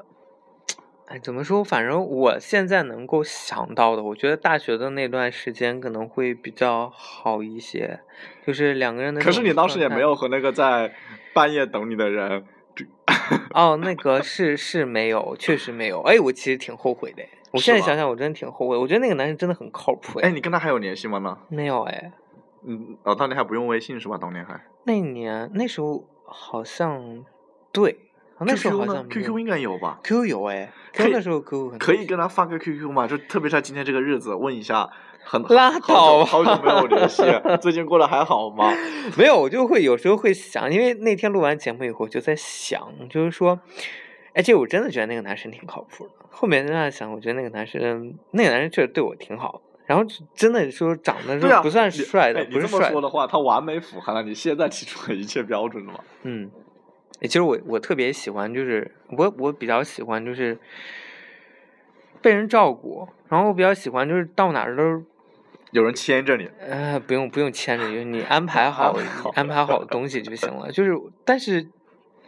[1.08, 1.64] 哎，怎么说？
[1.64, 8.00] 反正我现在能够想到的，我觉得大学的那段时间可能会比较好一些，
[8.46, 9.22] 就是两个人的。
[9.22, 10.94] 可是你当时也没有和那个在
[11.34, 12.46] 半夜等你的人。
[13.54, 16.02] 哦，那个是是没有，确实没有。
[16.02, 17.24] 哎，我其实挺后悔的。
[17.56, 18.78] 我现在想想，我真的挺后悔。
[18.78, 20.20] 我觉得那个男生真的很靠谱。
[20.20, 21.20] 哎，你跟他还有联系吗？
[21.20, 21.38] 呢？
[21.50, 22.12] 没有哎。
[22.68, 24.18] 嗯，哦，当年还不用微信是吧？
[24.18, 24.60] 当年还。
[24.84, 27.26] 那年那时候好像
[27.72, 27.98] 对，
[28.40, 33.08] 那时候好像 QQ 应该有吧？QQ 有哎，那时候 QQ 可以跟他发个 QQ 吗？
[33.08, 34.90] 就特别是今天这个日子，问一下。
[35.28, 37.24] 很拉倒吧，好久没有联系，
[37.60, 38.72] 最近过得还好吗？
[39.18, 43.60] 没有，我就会有时候会想，因为那天录完节目以后就在想，就是说，
[44.36, 46.14] 哎，这我真的觉得那个男生挺靠谱的。
[46.38, 50.04] 后面在想，我觉得那个男生，那个男生确实对我挺好，然后
[50.36, 56.00] 真的说长得对啊，不算帅的，你这么不是帅说的话，他完美符合了你现在提出的一切标准了嘛？
[56.24, 56.52] 嗯，
[57.22, 60.60] 其实我我特别喜欢，就是我我比较喜欢就是
[62.22, 65.02] 被人照顾，然后我比较喜欢就是到哪儿都是
[65.72, 68.94] 有人牵着你，呃不用不用牵着，就是你安排好
[69.36, 70.70] 安排好东西就行了。
[70.70, 70.92] 就是
[71.24, 71.64] 但是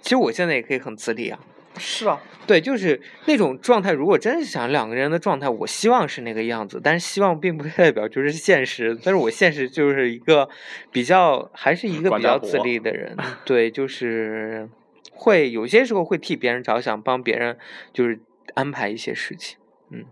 [0.02, 1.38] 其实我现在也可以很自立啊。
[1.80, 3.92] 是啊，对，就是那种状态。
[3.92, 8.98] 如果真是想两个人的状态，我希望是那个样子，但是希望并不代表就是现实。
[9.04, 10.50] 但是我现实就是一个
[10.92, 13.16] 比较，还是一个比较自立的人。
[13.46, 14.70] 对，就是
[15.12, 17.58] 会有些时候会替别人着想，帮别人
[17.94, 18.20] 就是
[18.56, 19.58] 安排一些事情。
[19.90, 20.06] 嗯，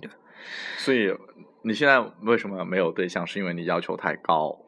[0.00, 0.10] 对
[0.78, 1.12] 所以
[1.62, 3.26] 你现在为什么没有对象？
[3.26, 4.60] 是因为你要求太高？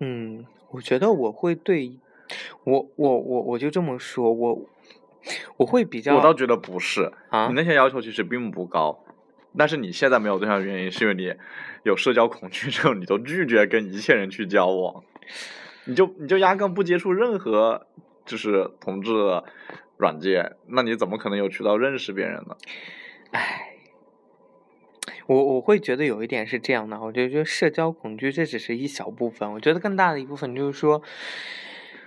[0.00, 1.98] 嗯，我觉得我会对
[2.64, 4.68] 我我我我就这么说，我
[5.56, 9.04] 我会比较我倒觉得不是，啊你那些要求其实并不高，
[9.56, 11.32] 但是你现在没有对象的原因是因为你
[11.84, 15.02] 有社交恐惧症，你都拒绝跟一切人去交往，
[15.84, 17.86] 你就你就压根不接触任何
[18.24, 19.44] 就是同志的
[19.96, 22.56] 软件，那你怎么可能有渠道认识别人呢？
[23.30, 23.74] 唉，
[25.26, 31.02] 我我会觉得有一点是这样的，我觉得社交恐惧这只是一小部分，我觉得更大的一部分就是说，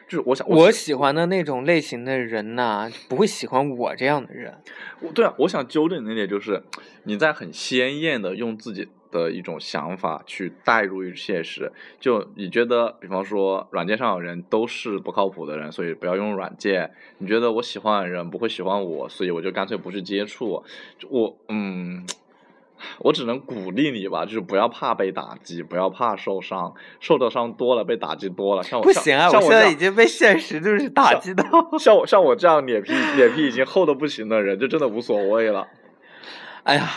[0.10, 4.54] 就是我想我喜欢的那种类型的人呐、不会喜欢我这样的人。
[5.02, 6.64] 我对啊，我想纠正你那点就是，
[7.04, 11.72] 你在很鲜艳的用自己的一种想法去带入于现实。
[12.00, 16.92] 就你觉得，比方说软件上的人都是不靠谱的人，所以不要用软件。
[17.20, 20.64] 你觉得我喜欢的人不会喜欢我，所以我就干脆不去接触。
[20.98, 22.04] 就我嗯。
[23.00, 31.44] 我只能鼓励你吧，就是不要怕被打击，不要怕受伤，受的伤多了，被打击多了，像我不行啊，像我现在已经被现实就是打击到。
[31.78, 35.68] 像我像我这样脸皮脸皮已经厚的不行的人，就真的无所谓了。
[36.64, 36.90] 哎呀，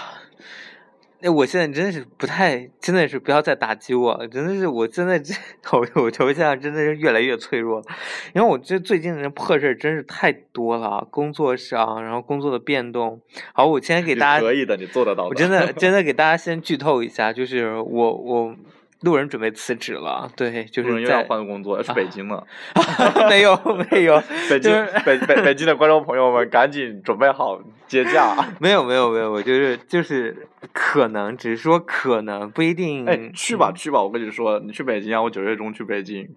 [1.22, 5.32] 那我现在真的是不太，真的是不要再打击我了，真的是我真的这
[5.70, 7.86] 我我我现在真的是越来越脆弱了，
[8.34, 13.20] 因为我这最近的破事儿真是太多了，工作上，然后工作的变动。
[13.52, 15.28] 好，我先给大家可以的，你做得到的。
[15.28, 18.56] 我真的 真的给大家先剧透一下，就是我我
[19.03, 22.46] 路人准备辞职了，对，就是又要换工作，要去北京了。
[23.28, 23.57] 没有
[23.90, 28.34] 没有， 北京就是北北北京的观众朋友们， 赶紧准备好接驾。
[28.61, 33.05] 没有没有没有，我就是就是可能，只是说可能不一定。
[33.07, 36.28] 哎，去吧去吧，我跟你说，你去北京啊，我九月中去北京。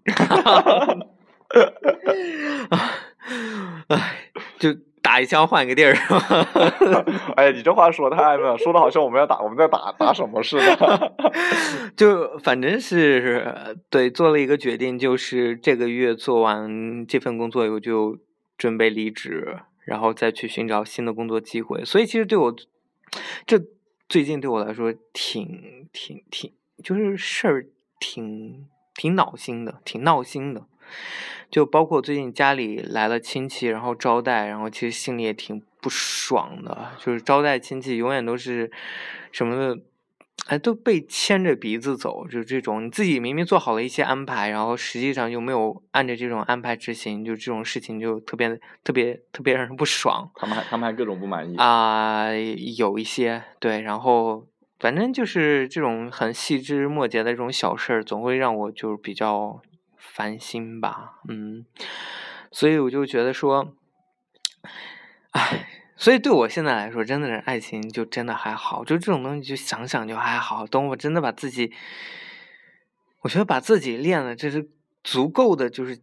[3.88, 4.76] 唉，就
[5.06, 5.94] 打一枪换一个地儿？
[7.38, 11.14] 哎，你这话说太那了，说的好像我们要打我们在打打什么似的。
[11.96, 18.18] 就反正是对做了一个决定，就是这个月做完这份工作以后就
[18.58, 21.86] 准备离职，然后再去寻找新的工作机会。
[21.86, 22.56] 所以其实对我
[23.46, 23.62] 这
[24.10, 26.52] 最近对我来说挺挺挺，
[26.84, 27.68] 就是事儿
[28.00, 30.66] 挺挺恼心的，挺闹心的。
[31.52, 36.92] 就包括最近家里来了亲戚，然后招待，然后其实心里也挺不爽的。
[37.00, 38.70] 就是招待亲戚永远都是
[39.32, 39.82] 什么的，
[40.48, 51.56] 哎，都被牵着鼻子走，就是这种你自己明明做好了一些安排，然后实际上又没有按照这种安排执行，就这种事情就特别特别特别让人不爽他们还他们还各种不满意。
[51.58, 52.32] 啊、
[52.78, 54.46] 有一些对，然后
[54.80, 59.62] 反正就是这种很细枝末节的这种小事儿，总会让我就是比较
[60.16, 61.66] 烦心吧，嗯，
[62.50, 63.76] 所以我就觉得说，
[65.32, 70.66] 唉，所以对我现在来说，真的是爱情就真的还好，就这种东西就想想就还好。
[70.66, 71.74] 等我真的把自己，
[73.24, 74.70] 我觉得把自己练的，这是
[75.04, 76.00] 足够的，就是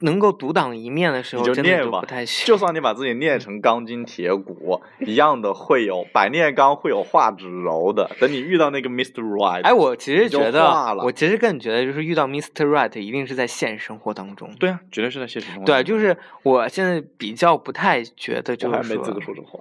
[0.00, 8.10] 能够独当一面的时候，真的就就练吧不太 行就算你把自己练成钢筋铁骨，一样的会有百炼钢会有化脂柔的。
[8.20, 9.22] 等你遇到那个 Mr.
[9.22, 12.66] Right，哎，我其实觉得我其实更觉得就是遇到 Mr.
[12.66, 14.54] Right 一定是在现实生活当中。
[14.58, 19.60] 对啊，绝对是在现实生活对，中就是我现在比较不太觉得，就我还是说没资格说这话。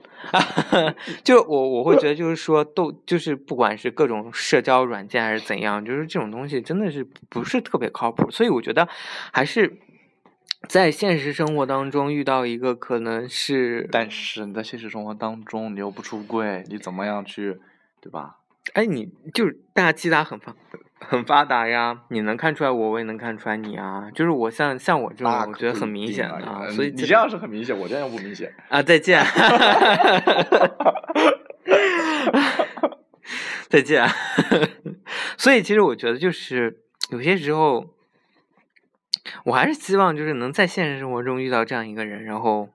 [1.23, 8.87] 就我我会觉得就是说都就是不管是各种社交软件还是怎样，就是这种东西真的是不是特别靠谱，所以我觉得
[9.31, 9.79] 还是
[10.67, 17.59] 在现实生活当中遇到一个可能是，但是你在现实生活当中，你又不出柜，你怎么样去，
[18.01, 18.37] 对吧？
[18.73, 20.53] 哎，你就是大家击打很发
[20.99, 28.53] 很发达呀，你能看出来我，我也能看出来你啊，就是我像像我这种，我觉得很明显啊的啊，所以你这样是很明显，我这样不明显。
[28.67, 29.23] 啊，再见，
[33.69, 34.05] 再见。
[35.37, 36.79] 所以其实我觉得就是
[37.11, 37.85] 有些时候，
[39.43, 42.69] 我还是希望就是能在现实生活中遇到这样一个人，然后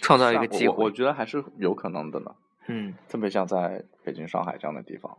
[0.00, 0.74] 创造一个机会。
[0.76, 2.34] 我我觉得还是有可能的呢。
[2.66, 5.18] 嗯，特别像在北京、上海这样的地方。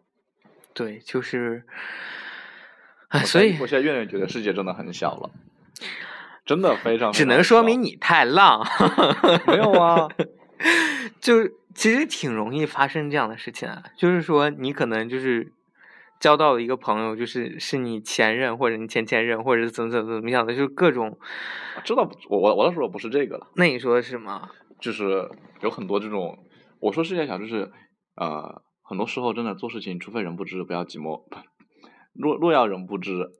[0.74, 1.64] 对，就是，
[3.10, 5.30] 哎，所以我现在越来越觉得世界真的很小了，
[6.46, 7.12] 真的非常。
[7.12, 8.66] 只能说明你太浪。
[9.48, 10.10] 没有啊，
[11.22, 15.52] 就其实挺容易发生这样的事情啊，就是说你可能就是
[16.20, 21.18] 交到了一个朋友，就是是你前任或者你前前任，或者是怎么怎么怎么样的，就是各种。
[21.84, 23.48] 知道我我我倒说不是这个了。
[23.56, 24.50] 那你说的是吗？
[24.80, 25.30] 就是
[25.62, 26.38] 有很多这种，
[26.80, 27.72] 我说世界小，就是
[28.16, 28.62] 呃。
[28.88, 31.24] 很多时候，真的做事情，除非人不知，不要寂寞。
[32.14, 33.32] 若若要人不知，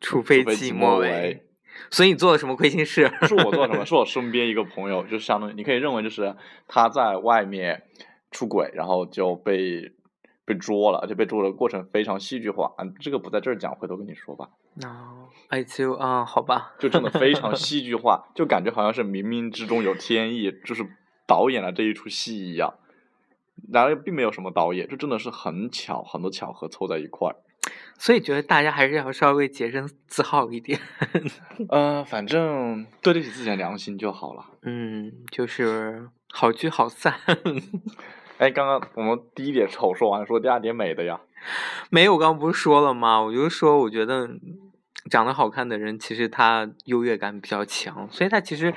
[0.00, 1.42] 除非寂寞为。
[1.90, 3.06] 所以你做了什么亏心事？
[3.28, 3.84] 是我做什么？
[3.84, 6.34] 是我身边一个朋友，就相当于你可以认为，就是
[6.66, 7.82] 他在外面
[8.30, 9.92] 出轨，然后就被
[10.48, 12.72] 被捉了，而且被捉的过程非常戏剧化。
[12.78, 14.48] 嗯，这个不在这儿讲，回头跟你说吧。
[14.82, 16.72] 哦，哎就啊，好吧。
[16.78, 20.84] 就真的非常 戏剧化，就感觉好像是冥冥之中有天意，就是
[21.26, 22.74] 导演了这一出戏一样。
[23.70, 27.36] 然而并没有什么导演，这真的是很巧，很多巧合凑在一块儿。
[27.98, 30.80] 所以觉得大家还是要稍微洁身自好一点。
[31.68, 34.46] 呃，反正对得起自己的良心就好了。
[34.62, 37.14] 嗯，就是好聚好散。
[38.38, 41.20] 哎，刚刚我们第一点丑说完，说第二点美的呀？
[41.90, 43.20] 没有，我刚刚不是说了吗？
[43.20, 44.30] 我就说，我觉得。
[45.08, 48.74] 长得好看的人，其实他优越感比较强，所以他其实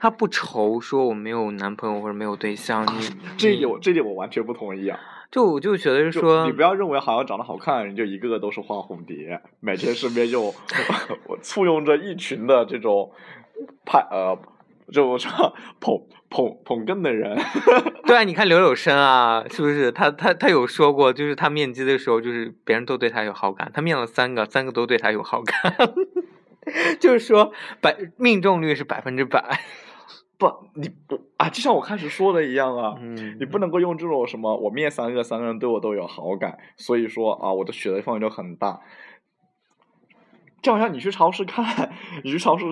[0.00, 2.86] 他不愁说我没有男朋友或者没有对象。
[2.86, 4.98] 你这一点我这点我完全不同意啊！
[5.30, 10.54] 就我就觉得是说，你不要认为好像长得好看的人就一个个都是花蝴蝶，每天身边就
[11.28, 13.12] 我簇拥着一群的这种
[13.84, 14.38] 派呃。
[14.92, 15.30] 就我说
[15.80, 17.36] 捧捧捧哏的人，
[18.06, 19.90] 对啊，你看刘柳生啊，是不是？
[19.90, 25.72] 他他他有说过，就是他面基的时候，就是别人都对他有好感，他面了三个，三个都对他有好感，
[27.00, 29.60] 就是说百命中率是百分之百。
[30.36, 32.94] 不，你不啊，就像我开始说的一样啊，
[33.38, 38.80] 你不能够用这种什么我面三个，三个人对我都有好感，所以说啊，我的选择范围就很大。
[40.64, 41.92] 就好像你去超市看，
[42.24, 42.64] 你去超市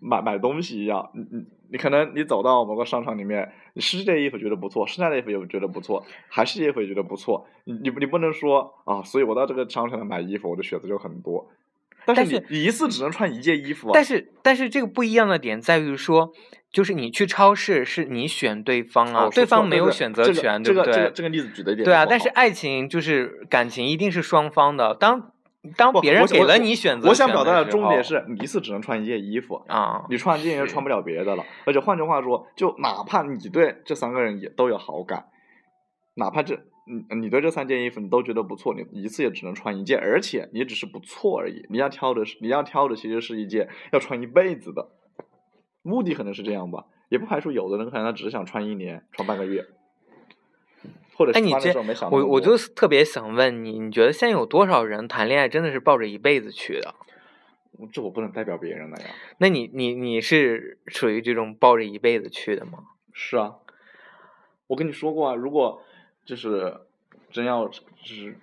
[0.00, 11.50] 买买东西一样，你你你可能你走到某个商场里面，你试这件衣服觉得不错，试那件衣服也觉得不错，还是这衣服也觉得不错，你你你不能说啊，所以我到这个商场来买衣服，我的选择就很多。
[12.06, 13.90] 但是你一次只能穿一件衣服。
[13.92, 16.32] 但是但是这个不一样的点在于说，
[16.72, 20.92] 就是你去超市是你选对方啊，对方没有选择权，对不对？
[20.94, 25.33] 这个这个例子举的点对啊，但是爱情就是感情一定是双方的，当。
[25.76, 31.44] 当别人给了你选择，我想表达的重点是你一次只能穿一件衣服啊，你穿这件就穿不了别的了。
[31.64, 35.26] 而且换句话说，就哪怕你对这三个人也都有好感，
[36.16, 36.54] 哪怕这
[36.86, 41.64] 你你对这三件衣服你都觉得不错，你一次也只能穿一件，而且你只是不错而已。
[41.70, 44.90] 你要挑的是你要挑的其实是一件要穿一辈子的，
[45.82, 49.64] 目的可能是这样吧，也不排除有的人可能他只是想穿一年，穿半个月。
[51.32, 51.72] 哎，你这
[52.10, 56.94] 我我就特别想问你，你觉得现在有多少人谈恋爱真的是抱着一辈子去的？
[57.92, 59.08] 这我不能代表别人的呀。
[59.38, 62.84] 那你你你是属于这种抱着一辈子去的吗？
[63.12, 63.56] 是啊，
[64.66, 65.82] 我跟你说过啊，如果
[66.24, 66.80] 就是
[67.30, 68.36] 真要就是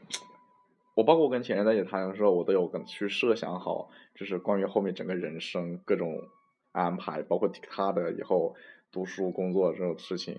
[0.95, 6.30] 我包括我跟前任在一起谈的时候，我都有跟去设想好，就是关于后面整个人生各种
[6.72, 8.55] 安排，包括他的以后
[8.91, 10.38] 读书工作这种事情。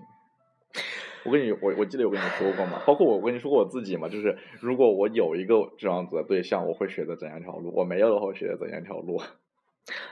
[1.25, 7.71] 我跟你，我我记得有跟你说过嘛，包括我跟你说过我自己嘛，就是如果我有一个这样子的对象，我会选择怎样一条路？
[7.73, 9.21] 我没有的话，会选择怎样一条路？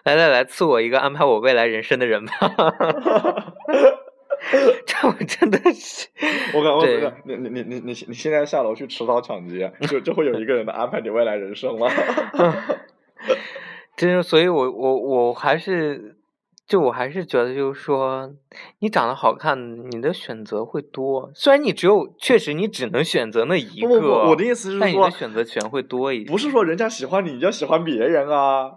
[0.03, 2.33] 来来来，赐我一个安排我未来人生的人吧！
[4.85, 6.07] 这我真的是，
[6.53, 11.89] 我感觉你你你你你你现在下楼去持刀抢劫，就就会有一个人的安排你未来人生了。
[13.97, 16.17] 真是，所以我我我还是。
[16.71, 18.33] 就我还是觉得，就是说，
[18.79, 21.29] 你长得好看，你的选择会多。
[21.35, 23.89] 虽然你只有，确实你只能选择那一个。
[23.89, 26.23] 我的意思是说，你的选择权会多一。
[26.23, 28.71] 不是说人家喜欢你，你就喜欢别人啊。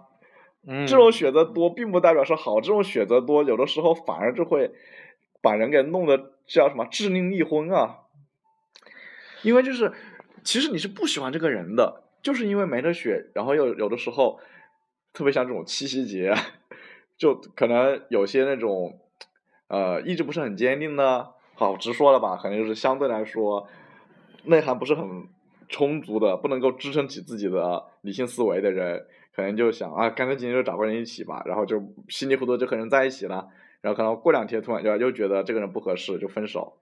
[0.67, 0.85] 嗯。
[0.85, 2.59] 这种选择多，并不代表是好。
[2.59, 4.73] 这种选择多，有的时候反而就会
[5.41, 7.99] 把人给弄得叫什么致命逆婚啊。
[9.43, 9.93] 因为就是，
[10.43, 13.27] 其实你是不喜欢这个人的，就是因为没得选。
[13.33, 14.41] 然后又有的时候，
[15.13, 16.35] 特别像这种七夕节。
[17.17, 18.99] 就可能有些那种，
[19.67, 23.67] 呃，意志不是很坚定的，好直说了吧，可能就是相对来说，
[24.43, 25.27] 内涵不是很
[25.69, 33.47] 充足的，不能够支撑起自己的理性思维的人，可能就想啊，干脆今天就找个人一起吧，然后就稀里糊涂就和人在一起了，
[33.81, 36.77] 然后可能过两天突然就又觉得这个人不合适，就分手，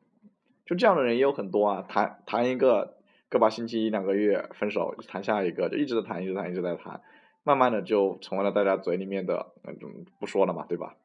[0.66, 2.98] 就这样的人也有很多啊，谈谈一个
[3.30, 7.00] 个把星期一两个月分手，谈下一个就一直在谈，一直谈，一直在谈。
[7.44, 9.90] 慢慢的就成为了大家嘴里面的那种
[10.20, 10.96] 不说了嘛，对吧？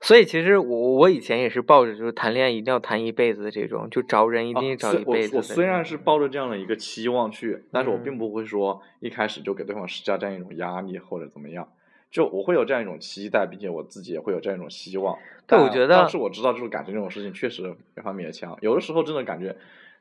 [0.00, 5.34] 所以其实我我以前也是抱着就是谈恋爱一定要谈一辈子的这种，就找人一定找一辈子。
[5.34, 11.68] 我我虽然是抱着这样的一个期望去，但是我并不会说一开始就给对方施加这样一种压力或者怎么样。
[12.10, 15.18] 就我会有这样一种期待，并且我自己也会有这样一种希望。
[15.46, 15.88] 对，我觉得。
[15.88, 17.62] 但是我知道，就是感情这种事情确实
[17.94, 18.56] 没法勉强。
[18.62, 19.56] 有的时候真的感觉，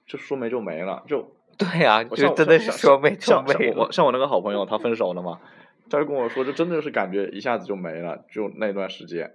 [0.05, 1.03] 就说没就没了。
[1.07, 1.27] 就
[1.59, 3.73] 对呀，就真的是说没就没。
[3.73, 5.41] 我像我那个好朋友，他分手了嘛，
[5.89, 9.33] 他就跟我说，就真的是感觉一下子就没了，就那段时间，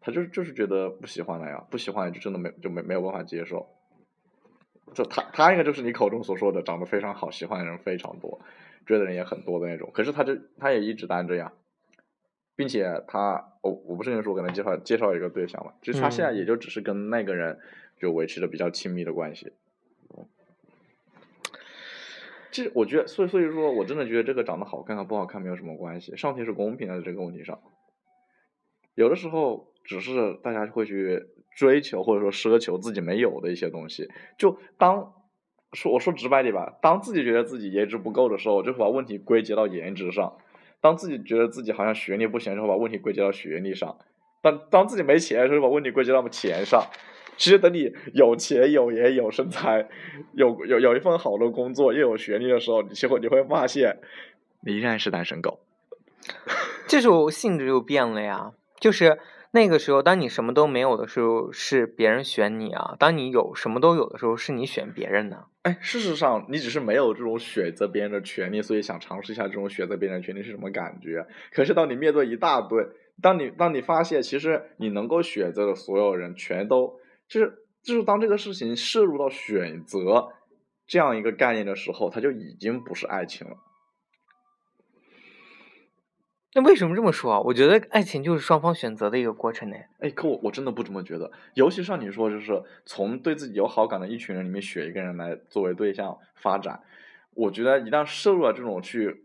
[0.00, 3.66] 他就就是觉得不喜欢了呀，不喜欢就真的没就没没有办法接受。
[4.94, 8.40] 就他他应该就是你口中所说的长得非常好，喜欢的人非常多，
[8.86, 9.90] 追的人也很多的那种。
[9.92, 11.52] 可是他就他也一直单着呀。
[12.56, 17.58] 并且他，我我不是跟你说我给他介绍介绍一个对象嘛，其实他现在也就只是跟那个人
[18.00, 19.46] 就维持着比较亲密的关系。
[19.46, 19.50] 其
[22.62, 27.58] 实我觉得，所以所以说我真的觉得这个长得好看和不好看没有什么关系，上天是公平的这个问题上。
[28.94, 31.26] 有的时候只是大家会去
[31.56, 35.12] 追求或者说奢求自己没有的一些东西，就当
[35.72, 40.36] 说我说直白点吧，当自己觉得自己颜值不够的时候，就会把问题归结到颜值上。
[40.80, 43.96] 当自己觉得自己好像学历不行的时候，把问题归结到学历上；
[44.42, 46.84] 当当自己没钱的时候，把问题归结到钱上。
[47.36, 49.88] 其实等你有钱、有颜、有身材、
[50.32, 53.98] 有有有一份好的工作，又有学历的时候，你结果你会发现，
[54.60, 55.60] 你依然是单身狗。
[56.86, 59.18] 这时候性质就变了呀，就是。
[59.56, 65.44] 那个时候，当你什么都没有的时候，是别人选你啊；当你有什么都有的时候，是你选别人呢。
[65.62, 71.24] 哎，事实上，你只是没有这种选择别人的权利，所以想尝试一下这种选择别人的权利是什么感觉。
[71.52, 72.84] 可是，当你面对一大堆，
[73.22, 76.98] 当你当你发现其实你能够选择的所有人全都，
[77.34, 80.28] 就是就是当这个事情摄入到选择
[80.86, 83.56] 这样一个概念的时候，它就已经不是爱情了。
[86.54, 87.40] 那为什么这么说啊？
[87.40, 89.76] 我觉得爱情就是双方选择的一个过程呢。
[89.98, 91.32] 哎，可我我真的不这么觉得。
[91.54, 96.80] 尤其像你说，就是从对自己有好感的一群人里面选一个人来作为对象发展，
[97.32, 99.23] 我觉得一旦摄入了这种去，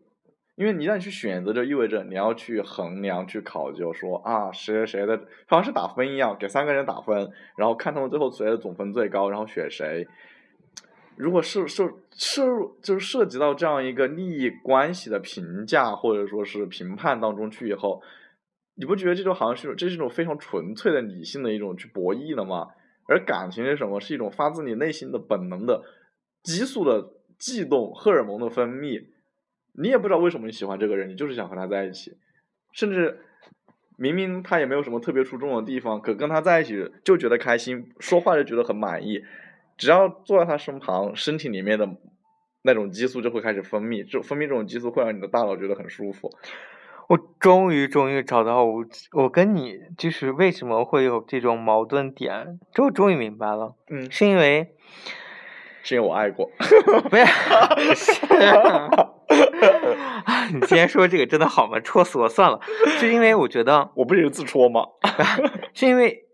[0.59, 10.05] 因为你一旦去选择，就意味着你要去衡量、去考究，说啊谁谁谁的，好像是打分一样，给三个人打分，然后看他们最后谁的总分最高，然后选谁。
[11.15, 18.01] 如果涉涉涉入就是涉及到这样一个利益关系的评价或者说是评判当中去以后，
[18.75, 22.67] 你不觉得这种好像是这是一种非常纯粹的理性的一种去博弈的吗？
[23.07, 23.97] 而感情是什么？
[24.01, 25.81] 是一种发自你内心的本能的
[26.43, 29.05] 激素的悸动、荷尔蒙的分泌。
[29.81, 32.17] 你也不知道为什么你喜欢这个人，你就是想和他在一起，
[32.73, 33.19] 甚至
[33.97, 39.23] 明明他也没有什么特别出众的地方，可跟他在一起就觉得开心，说话就觉得很满意。
[39.77, 41.89] 只要坐在他身旁，身体里面的
[42.63, 46.29] 那种激素就会开始分泌，就分泌这种激素会让你的大脑觉得很舒服。
[47.07, 53.75] 我终于终于找到我，我跟你就是为什么会有这种矛盾点，这我终于明白了。
[53.89, 54.75] 嗯，是因为
[55.81, 56.51] 是因为我爱过。
[57.09, 57.23] 不是
[60.53, 61.79] 你今天说这个真的好吗？
[61.81, 62.59] 戳死我算了。
[62.99, 64.83] 是因为我觉得 我不是自戳吗？
[65.73, 66.25] 是因为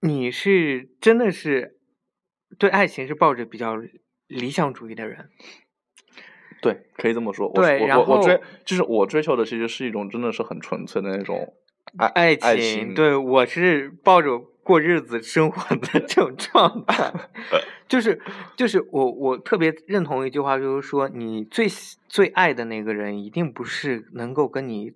[0.00, 1.78] 你是真的是。
[2.58, 3.76] 对爱情是抱着比较
[4.28, 5.30] 理想主义的人，
[6.60, 7.50] 对，可以这么说。
[7.54, 11.54] 对，然后我追就是我追求的其实是一种真的是很纯粹的那种
[11.96, 12.92] 爱爱情。
[12.92, 17.12] 对，我是抱着过日子生活的这种状态，
[17.88, 18.20] 就是
[18.56, 21.66] 就是我我特别认同一句话，就是说你最
[22.08, 24.92] 最爱的那个人，一定不是能够跟你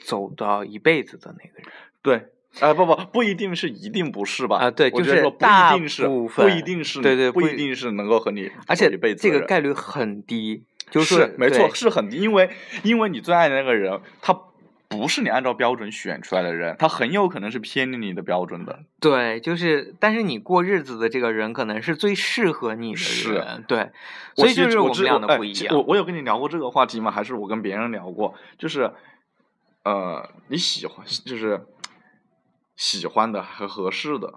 [0.00, 1.68] 走到一辈子的那个人。
[2.02, 2.28] 对。
[2.60, 4.56] 啊不不不一定是一定不是吧？
[4.56, 12.48] 啊对，就是大部分不一定是对对不一定是能够和你而且一辈子这个概率很低，就是没错是很低，因为
[12.82, 14.32] 因为你最爱的那个人他
[14.88, 18.80] 不是你按照标准选出来的人，他很有可能是偏离你的标准的。
[19.00, 23.90] 对，就是但是你过日子的这个人可能是最适合你的人，对，
[24.34, 25.76] 所以就是我们俩的不一样。
[25.76, 27.10] 我我有跟你聊过这个话题吗？
[27.10, 28.34] 还是我跟别人聊过？
[28.58, 28.90] 就是
[29.84, 31.66] 呃你喜欢就是。
[32.80, 34.34] 喜欢的和合适的，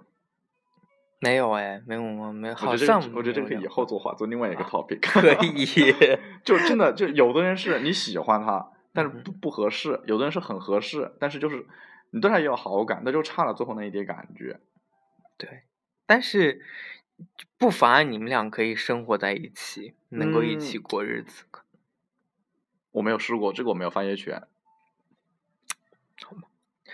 [1.20, 2.34] 没有哎，没有吗？
[2.34, 2.56] 没有。
[2.56, 5.00] 好像我觉得这个可以以后做话，做另外一个 topic。
[5.00, 5.94] 可以。
[6.44, 11.66] 就真的就有的人是你喜欢他，但是不不合适；有的人是很合适，但是就是
[12.10, 14.60] 你对他也有好感，那就差了最后那一点感觉。
[15.38, 15.64] 对，
[16.06, 16.62] 但是
[17.58, 21.46] 不妨碍你们俩可以生活在一起，能够一起过日子。
[22.92, 24.44] 我没有试过，这个我没有发言权。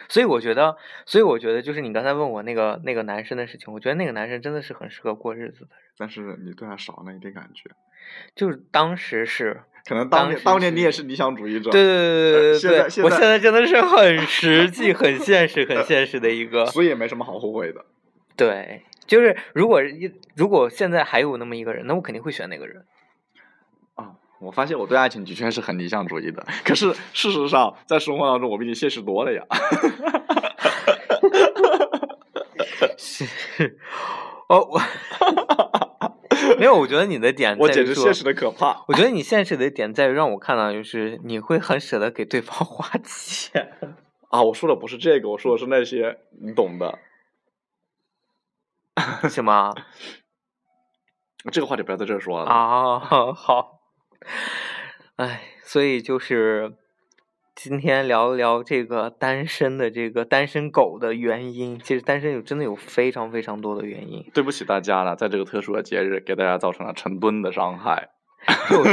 [0.09, 5.83] 所以我觉得，所以我觉得，就是你刚才问我那个那个男生的事情，我觉得那个男生真的是很适合过日子的人。
[5.97, 7.71] 但是你对他少了一点感觉。
[8.35, 11.71] 就是当时是，可能当年当年你也是理想主义者。
[11.71, 17.85] 对对对对对对对，我现在真的是很实际、很现实、很现实的一个，所以也没什么好后悔的。
[18.35, 19.81] 对，就是如果
[20.35, 22.85] 如果现在还有那么一个人，那我肯定会选那个人。
[23.95, 24.11] 啊，
[24.41, 29.41] 我发现我对爱情的确是很理想主义的，可是事实上在生活当中我比你现实多了呀。
[32.97, 33.25] 是，
[34.49, 34.81] 哦我。
[36.57, 38.83] 没有，我觉得你的点， 我简直现实的可怕。
[38.87, 43.77] 我觉得你现实的点在于让我看到，就是你会很舍得给对方 花钱
[44.29, 44.41] 啊！
[44.43, 46.99] 我说的不是这个，我说的是那些你懂的。
[49.29, 49.73] 行吗？
[51.51, 52.99] 这个话题不要在这儿说了啊！
[53.33, 53.79] 好，
[55.17, 56.75] 哎，所以就是。
[57.59, 61.79] 今天聊一聊这个单身的这个单身狗的原因。
[61.79, 64.23] 其实单身有真的有非常非常多的原因。
[64.31, 68.09] 对不起大家了，在这个特殊的节日给大家造成了成吨的伤害。
[68.69, 68.83] 就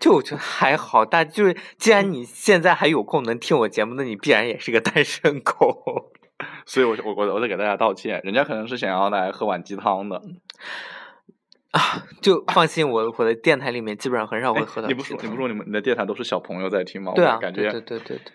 [0.00, 6.12] 就我觉得还好，但就是既然你现在还有空能听我节目，那你必然也是个单身狗。
[6.64, 10.22] 所以我我我我得给大家道歉，人家可能是想要来喝碗鸡汤的。
[11.72, 11.80] 啊，
[12.22, 14.88] 就放心，我我的电台里面基本上很少会喝到。
[14.88, 17.12] 你不说，你不说，你们你的电台都是小朋友在听吗？
[17.14, 18.32] 对啊，感觉对对对对。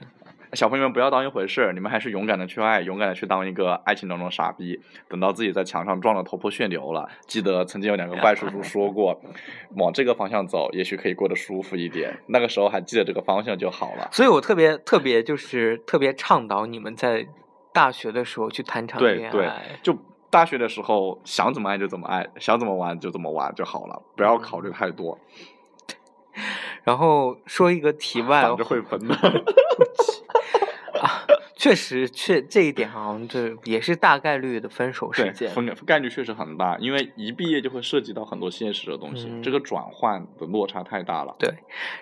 [0.53, 4.79] 小朋友们不要当一回事，你们还是勇敢的去爱，勇敢的去当一个爱情当中傻逼。
[5.09, 9.21] 等到自己在墙上撞得头破血流了，记得曾经有两个怪叔叔说过，
[9.75, 12.17] 往这个方向走，也许可以过得舒服一点。
[12.27, 14.07] 那个时候还记得这个方向就好了。
[14.13, 17.27] 所以我特别特别就是特别倡导你们在
[17.73, 19.49] 大学的时候去谈场恋爱，对
[19.83, 19.95] 就。
[20.29, 25.17] 大学的时候想怎么爱就怎么爱，想怎么玩就怎么玩就好了，不要考虑太多。
[26.83, 29.15] 然后说一个题外，反正会分的。
[31.01, 31.25] 啊，
[31.55, 35.49] 确实，确这一点好像这也是大概率的分手事件。
[35.49, 41.35] 分概率确实很大，因为一毕业就会涉及到很多现实的东西，这个转换的落差太大了。
[41.39, 41.49] 对，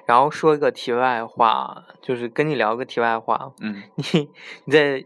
[0.06, 3.52] 然后说一个题外话，就是跟你聊个题外话。
[3.62, 4.30] 嗯，你
[4.66, 5.04] 你在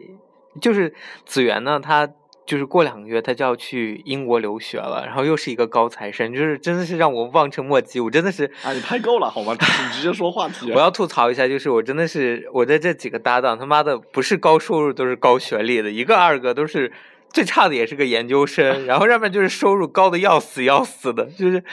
[0.61, 0.93] 就是
[1.25, 2.09] 子源呢，他。
[2.49, 7.99] 就是过两个月他就要去英国留学了，然后又是一个高材生，就是真的是让我望尘莫及。
[7.99, 9.53] 我真的是，啊，你太够了，好吗？
[9.53, 10.71] 你直接说话题。
[10.73, 16.91] 我要吐槽一下，就是我真的是我的这几个搭档，他妈的不是高收入都是高学历的，一个二个都是
[17.31, 21.63] 最差的也是个研究生，然后要不然就是收入高的要死要死的，就是，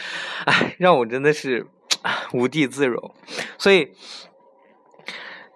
[0.44, 1.66] 哎，让我真的是
[2.34, 3.14] 无地自容，
[3.56, 3.92] 所以。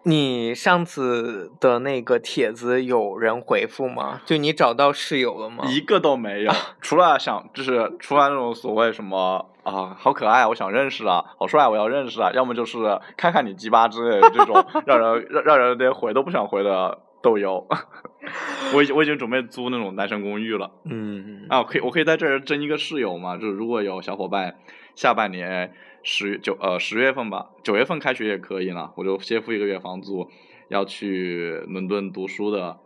[0.05, 4.21] 你上次的那个帖子有人回复吗？
[4.25, 5.65] 就你找到室友了吗？
[5.69, 12.79] 一个都没有， 除了想就是除了那种所谓什么啊，好可爱，我想认识啊，好帅，我要认识啊，要么就是
[13.17, 17.67] 看看你鸡巴之类的这种 让人让让人连回都不想回的豆油。
[18.75, 20.71] 我已经我已经准备租那种单身公寓了。
[20.85, 23.37] 嗯啊，我可以我可以在这儿争一个室友嘛？
[23.37, 24.57] 就是如果有小伙伴
[24.95, 25.75] 下半年。
[26.03, 30.29] 十九呃十月份吧，九月份开学也可以了，我就先付一个月房租，
[30.69, 32.79] 要去伦敦读书的，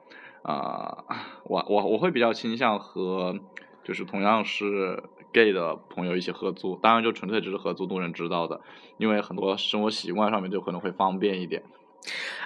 [0.43, 1.05] 啊，
[1.45, 3.39] 我我我会比较倾向和
[3.85, 5.03] 就是同样是
[5.33, 8.61] gay 的朋友一起合租，当然就纯粹只是合租，多人知道的，
[8.99, 11.62] 因为很多生活习惯上面就可能会方便一点。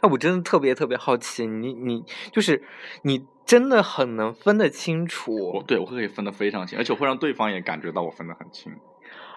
[0.00, 2.62] 哎，我真的特别特别好奇，你你就是
[3.02, 8.72] 你真的很能分得清楚，我对我可以分得非常清，而且会让对方也感觉到我分得很清。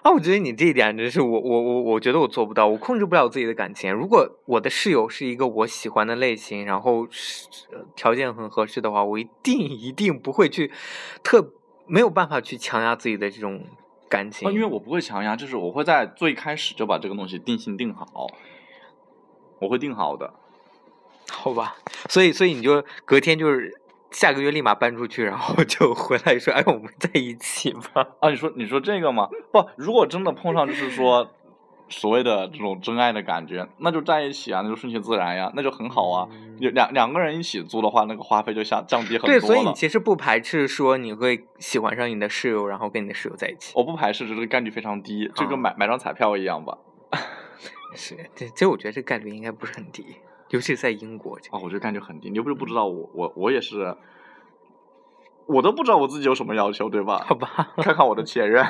[0.02, 3.92] 啊，我觉得你这一点真是我我我我觉得我做不到，我控制不了自己的感情。
[3.92, 7.06] 如果我的室友是一个我喜欢的类型，然后
[7.94, 10.72] 条件很合适的话，我一定一定不会去
[11.22, 11.52] 特
[11.86, 13.64] 没有办法去强压自己的这种
[14.08, 14.52] 感情。
[14.52, 18.26] 因为我不会强压，就是我会在最开始就把这个东西定性定好，
[19.60, 20.34] 我会定好的，
[21.30, 21.76] 好吧？
[22.08, 23.80] 所以所以你就隔天就是。
[24.12, 29.28] 下个月立马搬出去，然后就回来说：“哎，我们在一起吧。”啊，你说你说这个吗？
[29.50, 31.30] 不，如果真的碰上就是说
[31.88, 36.28] 所谓的这种真爱的感觉，那就在一起啊，那就顺其自然呀，那就很好啊。
[36.58, 43.72] 两两个人一起租的话，那个花费就下降低很多对，所以你其实不排斥说你会喜欢上你的室友，然后跟你的室友在一起。
[43.74, 46.78] 我不排斥，只是概率非常低，就跟买买张彩票一样吧。
[47.94, 50.16] 是，这其实我觉得这概率应该不是很低。
[50.52, 52.28] 尤其在英国，啊，我觉得感觉很低。
[52.28, 53.96] 你又不是不知道我，我我也是，
[55.46, 57.24] 我都不知道我自己有什么要求，对吧？
[57.26, 58.62] 好吧，看看我的 前任。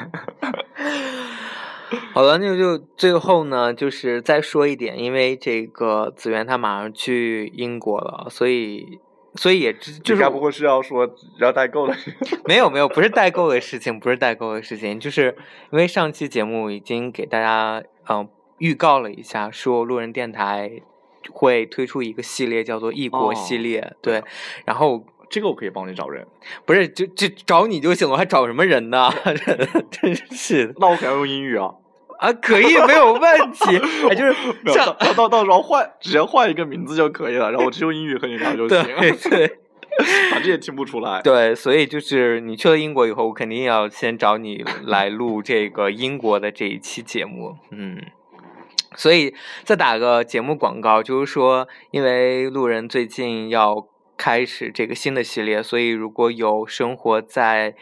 [2.14, 9.00] 好了，那就最后呢，就是再说一点，因为这个子源他马上去英国了，所以
[9.34, 11.96] 所以也就是该不会是要说要代购的？
[12.46, 15.36] 没有没有，不是代购的事情，不是代购的事情，就是
[15.72, 18.28] 因为上期节目已经给大家嗯
[18.58, 20.82] 预告了一下，说路人电台。
[21.30, 24.22] 会推出一个系列，叫做异国系列，对。
[24.64, 26.26] 然后这个我可以帮你找人，
[26.64, 29.10] 不是就就找你就行了，还找什么人呢？
[29.90, 30.74] 真是。
[30.78, 31.70] 那我可要用英语啊。
[32.18, 33.76] 啊，可以，没有问题。
[34.08, 34.34] 哎，就是
[35.04, 38.84] 到到到时候换，只要换一个名字就可以了，然后我只用英语和你聊就行。
[38.98, 39.58] 对对。
[40.30, 41.20] 反正也听不出来。
[41.20, 47.56] 对，所以就是你去了英国以后，我肯定要先找你来录这个英国的这一期节目。
[47.70, 48.00] 嗯，
[48.96, 49.34] 所以
[49.64, 53.88] 再打个节目广告，就是说，因为路人最近要。
[54.14, 57.74] 开始这个新的系列，所以如果有生活在，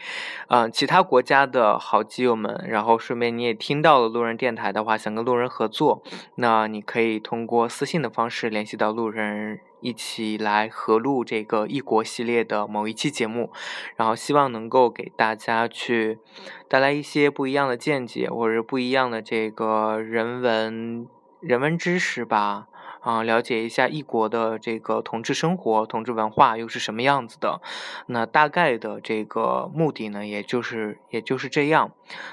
[0.47, 6.01] 嗯其他国家的好基友们，然后顺便你也听到了路人电台的话，想跟路人合作，
[6.37, 13.51] 那你可以通过私信的方式联系到路人，一起来合录这个异国系列的某一期节目，
[13.95, 16.19] 然后希望能够给大家去
[16.67, 21.07] 带来一些不一样的见解，或者不一样的这个人文
[21.41, 22.67] 人文知识吧。
[23.01, 27.59] 啊，了解一下异国的这个同志生活、同志文化又是什么样子的？
[28.05, 31.91] 那大概的这个目的呢，也就是也就是这样。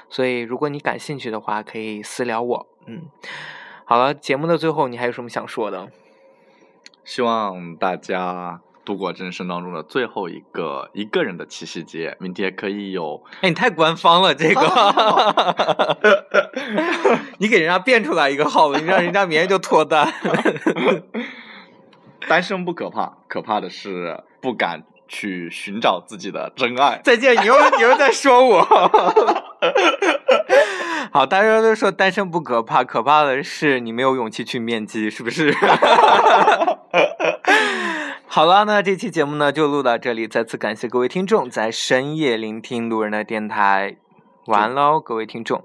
[0.09, 2.67] 所以，如果你感兴趣的话，可以私聊我。
[2.85, 3.07] 嗯，
[3.83, 5.91] 好了，节目的最后，你还有什么想说的？
[7.09, 8.61] 希望大家。
[8.85, 13.21] 度过人生当中的最后一个一个人的七夕节，明天可以有。
[13.41, 14.61] 哎，你太官方了，这个，
[17.37, 20.11] 你给人家变出来一个号子，你让人家明天就脱单。
[22.27, 26.99] 单身不可怕，可怕的是不敢去寻找自己的真爱。
[27.03, 28.65] 再见，你又你又在说我。
[31.11, 35.51] 好，大家都说单身不可怕，可怕的是你没有勇气去面基，是不是？
[38.27, 40.27] 好了，那这期节目呢就录到这里。
[40.27, 43.97] 再次感谢各位听众在深夜聆听路人的电台。
[44.45, 45.63] 完喽，各位听众。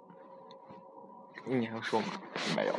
[1.46, 2.06] 你还要说吗？
[2.56, 2.72] 没有。